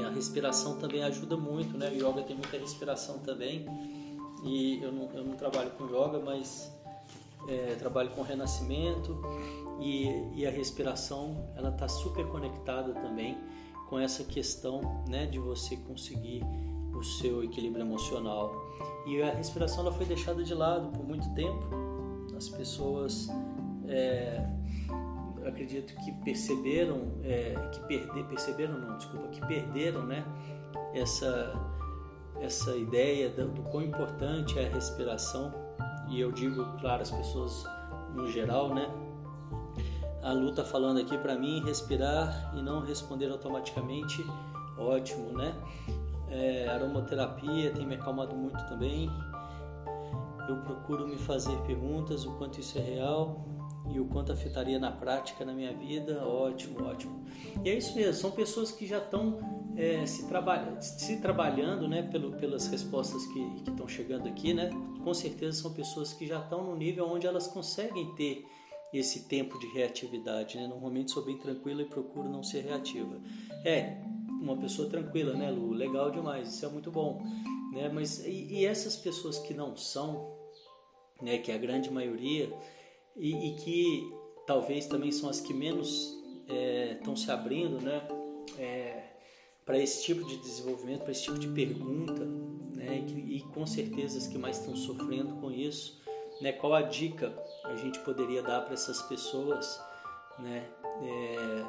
E 0.00 0.02
a 0.02 0.08
respiração 0.08 0.78
também 0.78 1.02
ajuda 1.04 1.36
muito, 1.36 1.76
né? 1.76 1.90
O 1.90 1.94
yoga 1.94 2.22
tem 2.22 2.36
muita 2.36 2.56
respiração 2.56 3.18
também. 3.18 3.66
E 4.42 4.82
eu 4.82 4.92
não, 4.92 5.10
eu 5.12 5.24
não 5.24 5.36
trabalho 5.36 5.70
com 5.72 5.84
yoga, 5.84 6.18
mas 6.18 6.72
é, 7.48 7.74
trabalho 7.74 8.08
com 8.10 8.22
renascimento 8.22 9.20
e, 9.78 10.06
e 10.34 10.46
a 10.46 10.50
respiração 10.50 11.50
ela 11.54 11.68
está 11.68 11.86
super 11.86 12.26
conectada 12.28 12.94
também 12.94 13.36
com 13.88 13.98
essa 13.98 14.24
questão 14.24 15.04
né, 15.08 15.26
de 15.26 15.38
você 15.38 15.76
conseguir 15.76 16.42
o 16.98 17.04
seu 17.04 17.44
equilíbrio 17.44 17.84
emocional. 17.84 18.52
E 19.06 19.22
a 19.22 19.30
respiração 19.30 19.80
ela 19.80 19.92
foi 19.92 20.06
deixada 20.06 20.42
de 20.42 20.54
lado 20.54 20.88
por 20.90 21.06
muito 21.06 21.32
tempo. 21.34 21.64
As 22.36 22.48
pessoas, 22.48 23.28
é, 23.86 24.46
acredito 25.46 25.94
que 26.04 26.12
perceberam, 26.24 27.12
é, 27.22 27.54
que 27.72 27.80
perder, 27.86 28.24
perceberam 28.24 28.78
não, 28.78 28.96
desculpa, 28.96 29.28
que 29.28 29.40
perderam, 29.46 30.04
né, 30.04 30.24
essa 30.94 31.52
essa 32.40 32.76
ideia 32.76 33.28
do, 33.30 33.62
quão 33.62 33.82
importante 33.82 34.58
é 34.58 34.66
a 34.66 34.70
respiração 34.70 35.52
e 36.08 36.20
eu 36.20 36.32
digo, 36.32 36.64
claro, 36.80 37.02
as 37.02 37.10
pessoas 37.10 37.64
no 38.14 38.30
geral, 38.30 38.74
né? 38.74 38.88
A 40.22 40.32
Lu 40.32 40.52
tá 40.52 40.64
falando 40.64 41.00
aqui 41.00 41.16
para 41.18 41.36
mim 41.36 41.62
respirar 41.64 42.52
e 42.56 42.62
não 42.62 42.80
responder 42.80 43.30
automaticamente, 43.30 44.24
ótimo, 44.78 45.32
né? 45.36 45.54
É, 46.30 46.68
aromaterapia 46.68 47.70
tem 47.70 47.86
me 47.86 47.94
acalmado 47.94 48.34
muito 48.36 48.62
também. 48.68 49.10
Eu 50.48 50.56
procuro 50.62 51.06
me 51.06 51.18
fazer 51.18 51.56
perguntas 51.62 52.24
o 52.24 52.32
quanto 52.38 52.60
isso 52.60 52.78
é 52.78 52.82
real 52.82 53.44
e 53.90 54.00
o 54.00 54.06
quanto 54.06 54.32
afetaria 54.32 54.78
na 54.78 54.90
prática 54.90 55.44
na 55.44 55.52
minha 55.52 55.72
vida, 55.72 56.26
ótimo, 56.26 56.84
ótimo. 56.84 57.24
E 57.64 57.70
é 57.70 57.76
isso 57.76 57.94
mesmo, 57.94 58.14
são 58.14 58.30
pessoas 58.30 58.70
que 58.70 58.86
já 58.86 58.98
estão 58.98 59.38
é, 59.76 60.04
se, 60.06 60.26
trabalha, 60.26 60.80
se 60.80 61.20
trabalhando 61.20 61.86
né, 61.86 62.02
pelo, 62.02 62.32
pelas 62.32 62.66
respostas 62.66 63.24
que 63.26 63.70
estão 63.70 63.86
chegando 63.86 64.28
aqui, 64.28 64.52
né, 64.52 64.70
com 65.02 65.14
certeza 65.14 65.62
são 65.62 65.72
pessoas 65.72 66.12
que 66.12 66.26
já 66.26 66.38
estão 66.40 66.64
no 66.64 66.76
nível 66.76 67.08
onde 67.08 67.26
elas 67.26 67.46
conseguem 67.46 68.14
ter 68.14 68.44
esse 68.92 69.28
tempo 69.28 69.58
de 69.58 69.66
reatividade. 69.68 70.56
Né? 70.56 70.66
Normalmente 70.66 71.10
sou 71.10 71.24
bem 71.24 71.38
tranquila 71.38 71.82
e 71.82 71.84
procuro 71.84 72.28
não 72.28 72.42
ser 72.42 72.64
reativa. 72.64 73.18
É, 73.64 73.98
uma 74.40 74.56
pessoa 74.56 74.88
tranquila, 74.88 75.34
né, 75.34 75.50
Lu? 75.50 75.72
Legal 75.72 76.10
demais, 76.10 76.48
isso 76.48 76.64
é 76.64 76.68
muito 76.68 76.90
bom. 76.90 77.22
Né? 77.72 77.90
Mas 77.92 78.24
e, 78.24 78.46
e 78.50 78.66
essas 78.66 78.96
pessoas 78.96 79.38
que 79.38 79.54
não 79.54 79.76
são, 79.76 80.36
né, 81.20 81.38
que 81.38 81.50
é 81.50 81.54
a 81.54 81.58
grande 81.58 81.90
maioria, 81.90 82.52
e, 83.16 83.48
e 83.48 83.54
que 83.56 84.12
talvez 84.46 84.86
também 84.86 85.12
são 85.12 85.28
as 85.28 85.40
que 85.40 85.52
menos 85.52 86.16
estão 86.94 87.12
é, 87.12 87.16
se 87.16 87.30
abrindo, 87.30 87.80
né? 87.80 88.06
É, 88.58 89.04
para 89.66 89.78
esse 89.78 90.02
tipo 90.02 90.24
de 90.24 90.38
desenvolvimento, 90.38 91.02
para 91.02 91.12
esse 91.12 91.24
tipo 91.24 91.38
de 91.38 91.48
pergunta, 91.48 92.24
né, 92.74 93.04
e, 93.06 93.36
e 93.36 93.40
com 93.52 93.66
certeza 93.66 94.16
as 94.16 94.26
que 94.26 94.38
mais 94.38 94.58
estão 94.58 94.74
sofrendo 94.74 95.34
com 95.34 95.50
isso, 95.50 96.00
né, 96.40 96.52
qual 96.52 96.72
a 96.72 96.80
dica 96.80 97.36
a 97.64 97.76
gente 97.76 97.98
poderia 97.98 98.42
dar 98.42 98.62
para 98.62 98.72
essas 98.72 99.02
pessoas, 99.02 99.78
né, 100.38 100.66
é, 101.02 101.64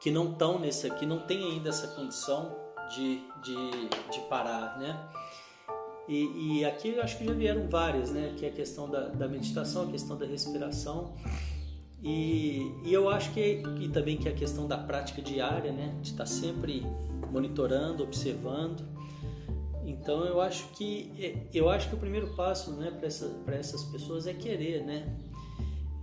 que 0.00 0.10
não 0.10 0.32
estão 0.32 0.58
nessa, 0.58 0.90
que 0.90 1.06
não 1.06 1.20
tem 1.20 1.52
ainda 1.52 1.70
essa 1.70 1.88
condição 1.88 2.54
de, 2.94 3.22
de, 3.42 3.88
de 4.12 4.20
parar, 4.28 4.78
né? 4.78 4.98
E, 6.08 6.58
e, 6.58 6.64
aqui 6.64 6.90
eu 6.90 7.02
acho 7.02 7.18
que 7.18 7.24
já 7.24 7.32
vieram 7.32 7.68
várias, 7.68 8.12
né? 8.12 8.34
Que 8.38 8.46
é 8.46 8.48
a 8.48 8.52
questão 8.52 8.88
da, 8.88 9.08
da 9.08 9.26
meditação, 9.26 9.88
a 9.88 9.90
questão 9.90 10.16
da 10.16 10.24
respiração. 10.24 11.14
E, 12.02 12.72
e 12.84 12.92
eu 12.92 13.08
acho 13.08 13.32
que 13.32 13.62
e 13.80 13.88
também 13.88 14.16
que 14.16 14.28
é 14.28 14.32
a 14.32 14.34
questão 14.34 14.68
da 14.68 14.78
prática 14.78 15.20
diária, 15.20 15.72
né? 15.72 15.96
De 16.00 16.10
estar 16.10 16.24
tá 16.24 16.26
sempre 16.26 16.86
monitorando, 17.32 18.04
observando. 18.04 18.86
Então 19.84 20.24
eu 20.24 20.40
acho 20.40 20.68
que 20.72 21.48
eu 21.52 21.68
acho 21.68 21.88
que 21.88 21.94
o 21.94 21.98
primeiro 21.98 22.34
passo, 22.34 22.72
né, 22.72 22.90
para 22.90 23.06
essa, 23.06 23.32
essas 23.48 23.84
pessoas 23.84 24.26
é 24.26 24.34
querer, 24.34 24.84
né? 24.84 25.16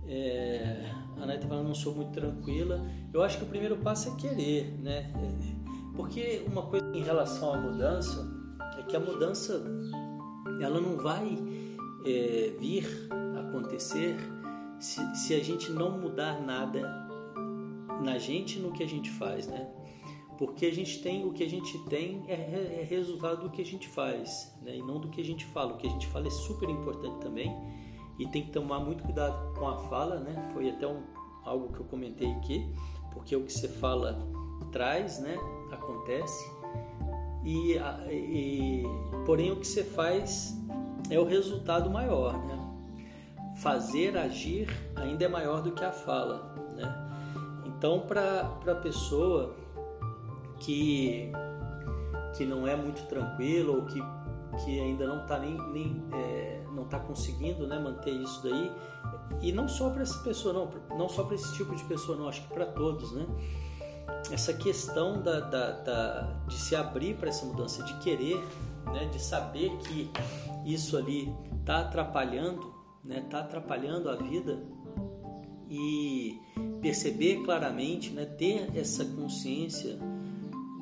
É, 0.06 0.83
a 1.32 1.40
falando 1.40 1.68
não 1.68 1.74
sou 1.74 1.94
muito 1.94 2.12
tranquila. 2.12 2.84
Eu 3.12 3.22
acho 3.22 3.38
que 3.38 3.44
o 3.44 3.46
primeiro 3.46 3.76
passo 3.78 4.08
é 4.08 4.16
querer, 4.16 4.72
né? 4.80 5.10
Porque 5.96 6.44
uma 6.50 6.62
coisa 6.62 6.84
em 6.94 7.02
relação 7.02 7.54
à 7.54 7.56
mudança 7.56 8.26
é 8.78 8.82
que 8.82 8.96
a 8.96 9.00
mudança 9.00 9.64
ela 10.60 10.80
não 10.80 10.96
vai 10.96 11.38
é, 12.04 12.52
vir 12.58 12.86
acontecer 13.38 14.16
se, 14.78 15.00
se 15.14 15.34
a 15.34 15.42
gente 15.42 15.70
não 15.70 15.98
mudar 15.98 16.40
nada 16.40 16.82
na 18.02 18.18
gente 18.18 18.58
no 18.58 18.72
que 18.72 18.82
a 18.82 18.88
gente 18.88 19.10
faz, 19.10 19.46
né? 19.46 19.68
Porque 20.36 20.66
a 20.66 20.72
gente 20.72 21.00
tem 21.00 21.24
o 21.24 21.32
que 21.32 21.44
a 21.44 21.48
gente 21.48 21.78
tem 21.86 22.24
é, 22.26 22.80
é 22.80 22.86
resultado 22.88 23.42
do 23.42 23.50
que 23.50 23.62
a 23.62 23.64
gente 23.64 23.88
faz, 23.88 24.52
né? 24.62 24.76
E 24.76 24.82
não 24.82 24.98
do 24.98 25.08
que 25.08 25.20
a 25.20 25.24
gente 25.24 25.44
fala. 25.46 25.74
O 25.74 25.76
que 25.76 25.86
a 25.86 25.90
gente 25.90 26.06
fala 26.08 26.26
é 26.26 26.30
super 26.30 26.68
importante 26.68 27.20
também 27.20 27.54
e 28.18 28.26
tem 28.26 28.44
que 28.44 28.52
tomar 28.52 28.80
muito 28.80 29.02
cuidado 29.02 29.54
com 29.54 29.68
a 29.68 29.76
fala, 29.88 30.20
né? 30.20 30.50
Foi 30.52 30.70
até 30.70 30.86
um, 30.86 31.02
algo 31.44 31.72
que 31.72 31.80
eu 31.80 31.84
comentei 31.86 32.30
aqui, 32.32 32.72
porque 33.12 33.34
o 33.34 33.44
que 33.44 33.52
você 33.52 33.68
fala 33.68 34.18
traz, 34.72 35.18
né? 35.20 35.36
Acontece 35.72 36.50
e, 37.44 37.76
e 38.10 38.82
porém 39.26 39.52
o 39.52 39.56
que 39.56 39.66
você 39.66 39.84
faz 39.84 40.56
é 41.10 41.18
o 41.18 41.24
resultado 41.24 41.90
maior, 41.90 42.42
né? 42.46 42.58
Fazer, 43.56 44.16
agir 44.16 44.68
ainda 44.96 45.26
é 45.26 45.28
maior 45.28 45.62
do 45.62 45.72
que 45.72 45.84
a 45.84 45.92
fala, 45.92 46.54
né? 46.74 47.04
Então, 47.66 48.00
para 48.00 48.50
a 48.66 48.74
pessoa 48.76 49.54
que, 50.58 51.30
que 52.34 52.46
não 52.46 52.66
é 52.66 52.74
muito 52.74 53.06
tranquila 53.06 53.76
ou 53.76 53.84
que, 53.84 54.00
que 54.56 54.80
ainda 54.80 55.06
não 55.06 55.22
está 55.22 55.38
nem, 55.38 55.56
nem 55.72 56.04
é, 56.12 56.64
não 56.72 56.84
tá 56.84 56.98
conseguindo 56.98 57.66
né, 57.66 57.78
manter 57.78 58.12
isso 58.12 58.42
daí, 58.42 58.72
e 59.40 59.52
não 59.52 59.68
só 59.68 59.90
para 59.90 60.02
essa 60.02 60.18
pessoa, 60.22 60.52
não, 60.52 60.96
não 60.96 61.08
só 61.08 61.24
para 61.24 61.34
esse 61.34 61.54
tipo 61.54 61.74
de 61.74 61.84
pessoa, 61.84 62.16
não, 62.16 62.28
acho 62.28 62.42
que 62.42 62.54
para 62.54 62.66
todos, 62.66 63.12
né? 63.12 63.26
essa 64.30 64.52
questão 64.54 65.20
da, 65.20 65.40
da, 65.40 65.70
da 65.82 66.22
de 66.46 66.56
se 66.56 66.74
abrir 66.74 67.16
para 67.16 67.28
essa 67.28 67.44
mudança, 67.44 67.82
de 67.82 67.98
querer, 67.98 68.38
né, 68.86 69.06
de 69.06 69.20
saber 69.20 69.76
que 69.78 70.10
isso 70.64 70.96
ali 70.96 71.34
está 71.60 71.80
atrapalhando, 71.80 72.60
está 72.62 72.74
né, 73.04 73.26
tá 73.30 73.40
atrapalhando 73.40 74.08
a 74.08 74.16
vida 74.16 74.62
e 75.68 76.38
perceber 76.80 77.42
claramente, 77.44 78.10
né, 78.10 78.24
ter 78.24 78.76
essa 78.76 79.04
consciência 79.04 79.98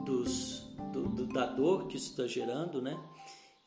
dos, 0.05 0.69
do, 0.93 1.08
do, 1.08 1.26
da 1.26 1.47
dor 1.47 1.87
que 1.87 1.97
isso 1.97 2.11
está 2.11 2.26
gerando, 2.26 2.80
né, 2.80 2.99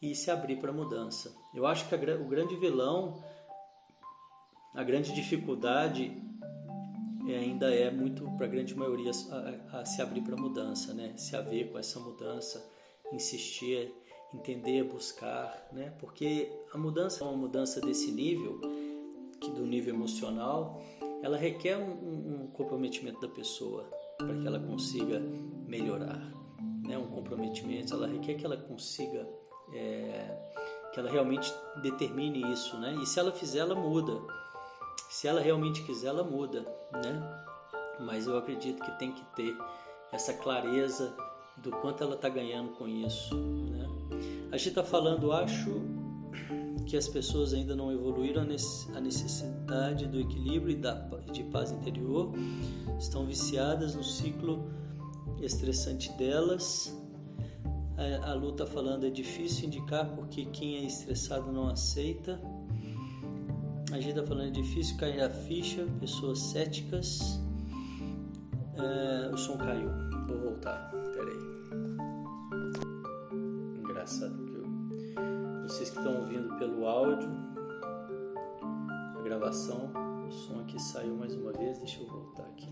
e 0.02 0.14
se 0.16 0.30
abrir 0.30 0.58
para 0.58 0.72
a 0.72 0.74
mudança. 0.74 1.36
Eu 1.54 1.66
acho 1.66 1.88
que 1.88 1.96
a, 1.96 1.98
o 2.16 2.26
grande 2.26 2.56
vilão, 2.56 3.24
a 4.74 4.84
grande 4.84 5.14
dificuldade 5.14 6.22
é, 7.28 7.38
ainda 7.38 7.74
é 7.74 7.90
muito 7.90 8.30
para 8.38 8.46
a 8.46 8.50
grande 8.50 8.76
maioria 8.76 9.12
a, 9.72 9.80
a 9.80 9.86
se 9.86 10.02
abrir 10.02 10.22
para 10.22 10.36
a 10.36 10.40
mudança, 10.40 10.94
né? 10.94 11.14
Se 11.18 11.36
haver 11.36 11.72
com 11.72 11.80
essa 11.80 12.00
mudança, 12.00 12.72
insistir, 13.12 13.92
entender, 14.34 14.84
buscar, 14.84 15.68
né? 15.72 15.92
Porque 16.00 16.52
a 16.72 16.78
mudança 16.78 17.24
é 17.24 17.28
uma 17.28 17.38
mudança 17.38 17.82
desse 17.82 18.12
nível, 18.12 18.62
que 19.40 19.50
do 19.52 19.66
nível 19.66 19.94
emocional, 19.94 20.82
ela 21.24 21.38
requer 21.38 21.78
um, 21.78 22.44
um 22.44 22.48
comprometimento 22.48 23.20
da 23.20 23.28
pessoa 23.28 23.90
para 24.18 24.36
que 24.36 24.48
ela 24.48 24.60
consiga 24.60 25.20
melhorar, 25.68 26.32
né? 26.84 26.98
Um 26.98 27.08
comprometimento, 27.08 27.94
ela 27.94 28.08
requer 28.08 28.36
que 28.36 28.46
ela 28.46 28.58
consiga 28.58 29.28
é, 29.74 30.38
que 30.94 31.00
ela 31.00 31.10
realmente 31.10 31.54
determine 31.82 32.52
isso, 32.52 32.78
né? 32.78 32.96
E 33.02 33.06
se 33.06 33.20
ela 33.20 33.32
fizer, 33.32 33.60
ela 33.60 33.76
muda. 33.76 34.20
Se 35.10 35.28
ela 35.28 35.42
realmente 35.42 35.84
quiser, 35.84 36.08
ela 36.08 36.24
muda, 36.24 36.62
né? 36.92 37.46
Mas 38.00 38.28
eu 38.28 38.38
acredito 38.38 38.84
que 38.84 38.92
tem 39.00 39.12
que 39.12 39.24
ter 39.36 39.56
essa 40.12 40.34
clareza 40.34 41.16
do 41.58 41.72
quanto 41.72 42.04
ela 42.04 42.16
está 42.16 42.30
ganhando 42.30 42.72
com 42.74 42.88
isso, 42.88 43.36
né? 43.36 43.88
A 44.52 44.58
gente 44.58 44.70
está 44.70 44.84
falando, 44.84 45.32
acho 45.32 45.82
que 46.86 46.96
as 46.96 47.08
pessoas 47.08 47.54
ainda 47.54 47.76
não 47.76 47.92
evoluíram 47.92 48.42
a 48.42 49.00
necessidade 49.02 50.08
do 50.08 50.20
equilíbrio 50.20 50.72
e 50.72 50.76
da, 50.76 50.94
de 51.32 51.44
paz 51.46 51.72
interior, 51.72 52.32
estão 53.00 53.26
viciadas 53.26 53.96
no 53.96 54.04
ciclo 54.04 54.70
estressante 55.42 56.12
delas. 56.14 56.96
A, 57.98 58.32
a 58.32 58.34
Lu 58.34 58.50
está 58.50 58.66
falando, 58.66 59.06
é 59.06 59.10
difícil 59.10 59.68
indicar 59.68 60.06
porque 60.16 60.46
quem 60.46 60.78
é 60.78 60.84
estressado 60.84 61.52
não 61.52 61.70
aceita. 61.70 62.42
A 63.92 63.96
gente 64.00 64.10
está 64.10 64.24
falando, 64.24 64.48
é 64.48 64.52
difícil 64.52 64.98
cair 64.98 65.22
a 65.22 65.30
ficha, 65.30 65.88
pessoas 66.00 66.40
céticas. 66.40 67.40
É, 68.78 69.34
o 69.34 69.38
som 69.38 69.58
caiu. 69.58 69.90
Vou 70.28 70.38
voltar. 70.40 70.92
Peraí. 71.14 71.38
Engraçado 73.80 74.36
que 74.44 74.54
eu... 74.56 75.62
vocês 75.64 75.90
que 75.90 75.98
estão 75.98 76.18
ouvindo 76.18 76.58
pelo 76.58 76.86
áudio, 76.86 77.30
a 79.18 79.22
gravação, 79.24 79.90
o 80.28 80.32
som 80.32 80.60
aqui 80.60 80.78
saiu 80.82 81.16
mais 81.16 81.34
uma 81.34 81.54
vez. 81.54 81.78
Deixa 81.78 82.02
eu 82.02 82.08
voltar 82.08 82.44
aqui. 82.44 82.68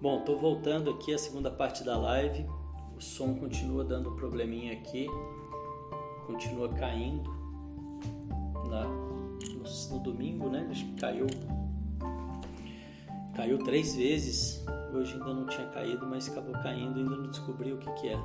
Bom, 0.00 0.22
tô 0.22 0.34
voltando 0.34 0.88
aqui 0.88 1.12
a 1.12 1.18
segunda 1.18 1.50
parte 1.50 1.84
da 1.84 1.94
live. 1.94 2.46
O 2.96 3.00
som 3.02 3.34
continua 3.34 3.84
dando 3.84 4.12
probleminha 4.12 4.72
aqui, 4.72 5.06
continua 6.26 6.70
caindo 6.70 7.30
na, 8.70 8.84
no, 8.84 9.90
no 9.90 10.02
domingo, 10.02 10.48
né? 10.48 10.66
Acho 10.70 10.86
que 10.86 10.94
caiu, 10.94 11.26
caiu 13.36 13.58
três 13.58 13.94
vezes. 13.94 14.64
Hoje 14.94 15.12
ainda 15.12 15.34
não 15.34 15.46
tinha 15.46 15.66
caído, 15.66 16.06
mas 16.06 16.30
acabou 16.30 16.54
caindo, 16.62 16.98
ainda 16.98 17.16
não 17.16 17.28
descobri 17.28 17.70
o 17.70 17.76
que, 17.76 17.92
que 18.00 18.08
é. 18.08 18.18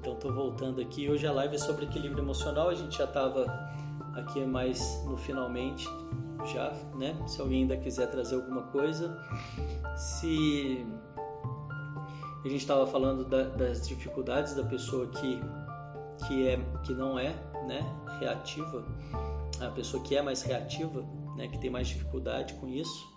Então 0.00 0.14
tô 0.14 0.32
voltando 0.32 0.80
aqui. 0.80 1.06
Hoje 1.06 1.26
a 1.26 1.32
live 1.32 1.56
é 1.56 1.58
sobre 1.58 1.84
equilíbrio 1.84 2.24
emocional. 2.24 2.70
A 2.70 2.74
gente 2.74 2.96
já 2.96 3.04
estava 3.04 3.44
aqui 4.14 4.42
mais 4.46 5.04
no 5.04 5.18
finalmente 5.18 5.86
já, 6.44 6.72
né? 6.94 7.16
Se 7.26 7.40
alguém 7.40 7.62
ainda 7.62 7.76
quiser 7.76 8.10
trazer 8.10 8.36
alguma 8.36 8.62
coisa. 8.64 9.16
Se 9.96 10.86
a 12.44 12.48
gente 12.48 12.60
estava 12.60 12.86
falando 12.86 13.24
da, 13.24 13.44
das 13.44 13.86
dificuldades 13.86 14.54
da 14.54 14.64
pessoa 14.64 15.08
que 15.08 15.40
que 16.26 16.48
é 16.48 16.58
que 16.82 16.94
não 16.94 17.18
é, 17.18 17.34
né, 17.66 17.80
reativa, 18.18 18.84
a 19.60 19.70
pessoa 19.70 20.02
que 20.02 20.16
é 20.16 20.22
mais 20.22 20.42
reativa, 20.42 21.04
né, 21.36 21.48
que 21.48 21.58
tem 21.58 21.70
mais 21.70 21.88
dificuldade 21.88 22.54
com 22.54 22.68
isso. 22.68 23.14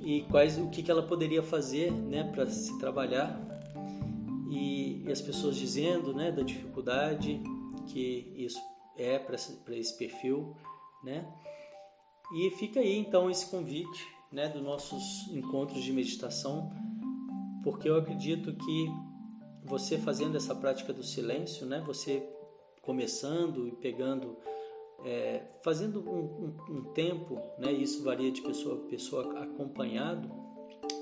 E 0.00 0.22
quais 0.30 0.58
o 0.58 0.68
que, 0.68 0.82
que 0.82 0.90
ela 0.90 1.02
poderia 1.02 1.42
fazer, 1.42 1.92
né, 1.92 2.24
para 2.24 2.46
se 2.46 2.76
trabalhar 2.78 3.40
e, 4.50 5.04
e, 5.06 5.12
as 5.12 5.20
pessoas 5.20 5.56
dizendo, 5.56 6.12
né, 6.12 6.32
da 6.32 6.42
dificuldade 6.42 7.40
que 7.86 8.32
isso 8.36 8.60
é 8.96 9.18
para 9.18 9.36
esse 9.36 9.96
perfil, 9.96 10.56
né? 11.02 11.26
E 12.34 12.50
fica 12.50 12.80
aí 12.80 12.96
então 12.96 13.30
esse 13.30 13.46
convite, 13.50 14.06
né, 14.30 14.48
dos 14.48 14.62
nossos 14.62 15.28
encontros 15.28 15.82
de 15.82 15.92
meditação, 15.92 16.70
porque 17.62 17.88
eu 17.88 17.96
acredito 17.96 18.54
que 18.54 18.86
você 19.64 19.98
fazendo 19.98 20.36
essa 20.36 20.54
prática 20.54 20.92
do 20.92 21.02
silêncio, 21.02 21.66
né, 21.66 21.82
você 21.86 22.26
começando 22.80 23.68
e 23.68 23.72
pegando, 23.72 24.36
é, 25.04 25.42
fazendo 25.62 26.00
um, 26.00 26.56
um, 26.70 26.78
um, 26.78 26.84
tempo, 26.92 27.40
né, 27.58 27.70
isso 27.70 28.02
varia 28.02 28.32
de 28.32 28.40
pessoa 28.40 28.76
a 28.76 28.88
pessoa 28.88 29.42
acompanhado, 29.42 30.30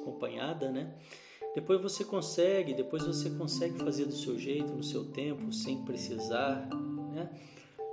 acompanhada, 0.02 0.70
né, 0.70 0.94
depois 1.54 1.80
você 1.80 2.04
consegue, 2.04 2.74
depois 2.74 3.04
você 3.04 3.30
consegue 3.30 3.78
fazer 3.78 4.04
do 4.04 4.14
seu 4.14 4.38
jeito, 4.38 4.72
no 4.72 4.84
seu 4.84 5.10
tempo, 5.10 5.52
sem 5.52 5.82
precisar, 5.82 6.68
né? 7.12 7.28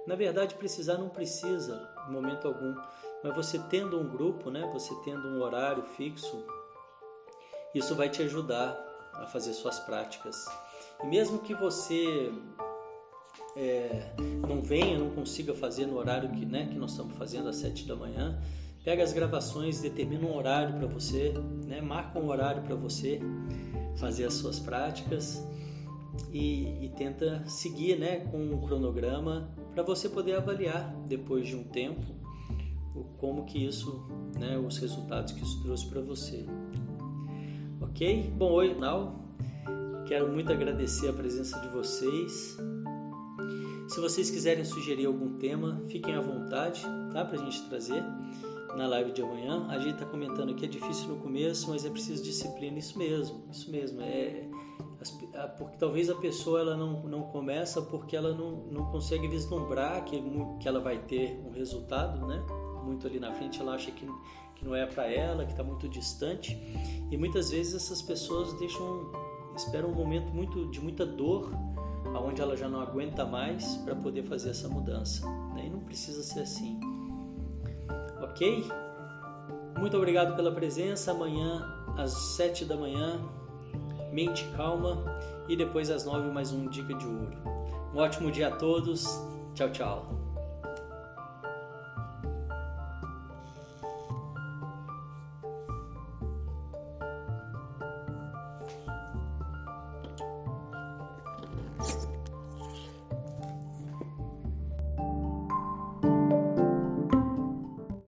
Na 0.08 0.16
verdade, 0.16 0.56
precisar 0.56 0.98
não 0.98 1.10
precisa, 1.10 1.90
em 2.08 2.12
momento 2.12 2.48
algum. 2.48 2.74
Mas 3.22 3.36
você 3.36 3.60
tendo 3.70 4.00
um 4.00 4.08
grupo, 4.08 4.50
né? 4.50 4.68
Você 4.74 4.96
tendo 5.04 5.28
um 5.28 5.42
horário 5.42 5.84
fixo, 5.84 6.46
isso 7.76 7.94
vai 7.94 8.10
te 8.10 8.24
ajudar 8.24 8.76
a 9.14 9.28
fazer 9.28 9.54
suas 9.54 9.80
práticas. 9.80 10.46
E 11.04 11.08
mesmo 11.08 11.40
que 11.40 11.54
você 11.54 12.32
é, 13.58 14.14
não 14.48 14.62
venha, 14.62 14.98
não 14.98 15.10
consiga 15.10 15.54
fazer 15.54 15.86
no 15.86 15.98
horário 15.98 16.30
que, 16.30 16.46
né, 16.46 16.68
que 16.68 16.76
nós 16.76 16.92
estamos 16.92 17.16
fazendo 17.18 17.50
às 17.50 17.58
sete 17.58 17.86
da 17.86 17.96
manhã, 17.96 18.42
pega 18.84 19.04
as 19.04 19.12
gravações, 19.12 19.82
determina 19.82 20.26
um 20.26 20.36
horário 20.38 20.78
para 20.78 20.88
você, 20.88 21.34
né, 21.66 21.82
marca 21.82 22.18
um 22.18 22.30
horário 22.30 22.64
para 22.64 22.76
você 22.76 23.20
fazer 23.98 24.26
as 24.26 24.36
suas 24.36 24.60
práticas 24.60 25.44
e, 26.32 26.86
e 26.86 26.94
tenta 26.96 27.44
seguir 27.48 27.98
né, 27.98 28.22
com 28.32 28.38
um 28.38 28.62
cronograma 28.62 29.52
para 29.78 29.84
você 29.84 30.10
poder 30.10 30.34
avaliar 30.34 30.92
depois 31.08 31.48
de 31.48 31.56
um 31.56 31.64
tempo 31.64 32.02
como 33.20 33.46
que 33.46 33.64
isso, 33.64 34.04
né, 34.40 34.58
os 34.58 34.80
resultados 34.80 35.34
que 35.34 35.44
isso 35.44 35.62
trouxe 35.62 35.86
para 35.86 36.02
você. 36.02 36.48
Ok? 37.80 38.34
Bom, 38.36 38.54
oi, 38.54 38.74
Nau. 38.74 39.24
Quero 40.08 40.34
muito 40.34 40.52
agradecer 40.52 41.10
a 41.10 41.14
presença 41.14 41.60
de 41.60 41.68
vocês. 41.68 42.58
Se 43.88 44.00
vocês 44.00 44.32
quiserem 44.32 44.66
sugerir 44.66 45.06
algum 45.06 45.38
tema, 45.38 45.80
fiquem 45.88 46.16
à 46.16 46.22
vontade, 46.22 46.82
tá? 47.14 47.24
Para 47.24 47.40
a 47.40 47.44
gente 47.44 47.62
trazer 47.70 48.04
na 48.76 48.88
live 48.88 49.12
de 49.12 49.22
amanhã. 49.22 49.68
A 49.70 49.78
gente 49.78 49.94
está 49.94 50.08
comentando 50.08 50.56
que 50.56 50.66
é 50.66 50.68
difícil 50.68 51.10
no 51.10 51.18
começo, 51.18 51.70
mas 51.70 51.86
é 51.86 51.90
preciso 51.92 52.24
disciplina. 52.24 52.80
Isso 52.80 52.98
mesmo, 52.98 53.44
isso 53.52 53.70
mesmo. 53.70 54.02
É, 54.02 54.47
porque 55.58 55.78
talvez 55.78 56.10
a 56.10 56.16
pessoa 56.16 56.60
ela 56.60 56.76
não, 56.76 57.04
não 57.04 57.24
começa 57.24 57.82
porque 57.82 58.16
ela 58.16 58.34
não, 58.34 58.52
não 58.72 58.86
consegue 58.86 59.28
vislumbrar 59.28 60.04
que, 60.04 60.22
que 60.60 60.68
ela 60.68 60.80
vai 60.80 60.98
ter 60.98 61.40
um 61.46 61.52
resultado, 61.52 62.26
né? 62.26 62.44
Muito 62.84 63.06
ali 63.06 63.20
na 63.20 63.34
frente, 63.34 63.60
ela 63.60 63.76
acha 63.76 63.92
que, 63.92 64.08
que 64.56 64.66
não 64.66 64.74
é 64.74 64.86
para 64.86 65.06
ela, 65.12 65.46
que 65.46 65.52
está 65.52 65.64
muito 65.64 65.88
distante. 65.88 66.58
E 67.12 67.18
muitas 67.18 67.52
vezes 67.52 67.76
essas 67.76 68.02
pessoas 68.02 68.54
deixam, 68.54 69.12
esperam 69.56 69.90
um 69.90 69.96
momento 69.96 70.34
muito 70.34 70.70
de 70.72 70.80
muita 70.80 71.06
dor, 71.06 71.52
aonde 72.16 72.42
ela 72.42 72.56
já 72.56 72.68
não 72.68 72.80
aguenta 72.80 73.26
mais 73.26 73.78
para 73.78 73.96
poder 73.96 74.24
fazer 74.24 74.52
essa 74.52 74.68
mudança. 74.70 75.30
Né? 75.54 75.66
E 75.68 75.70
não 75.70 75.82
precisa 75.82 76.24
ser 76.24 76.40
assim. 76.40 76.80
Ok? 78.22 78.66
Muito 79.78 79.96
obrigado 79.96 80.36
pela 80.36 80.52
presença. 80.52 81.12
Amanhã 81.12 81.62
às 81.98 82.12
sete 82.36 82.64
da 82.66 82.76
manhã 82.78 83.20
Mente 84.18 84.46
Calma 84.56 85.04
e 85.48 85.56
depois 85.56 85.92
às 85.92 86.04
nove 86.04 86.28
mais 86.32 86.52
um 86.52 86.68
Dica 86.68 86.92
de 86.92 87.06
Ouro. 87.06 87.38
Um 87.94 88.00
ótimo 88.00 88.32
dia 88.32 88.48
a 88.48 88.52
todos. 88.52 89.06
Tchau, 89.54 89.70
tchau. 89.70 90.17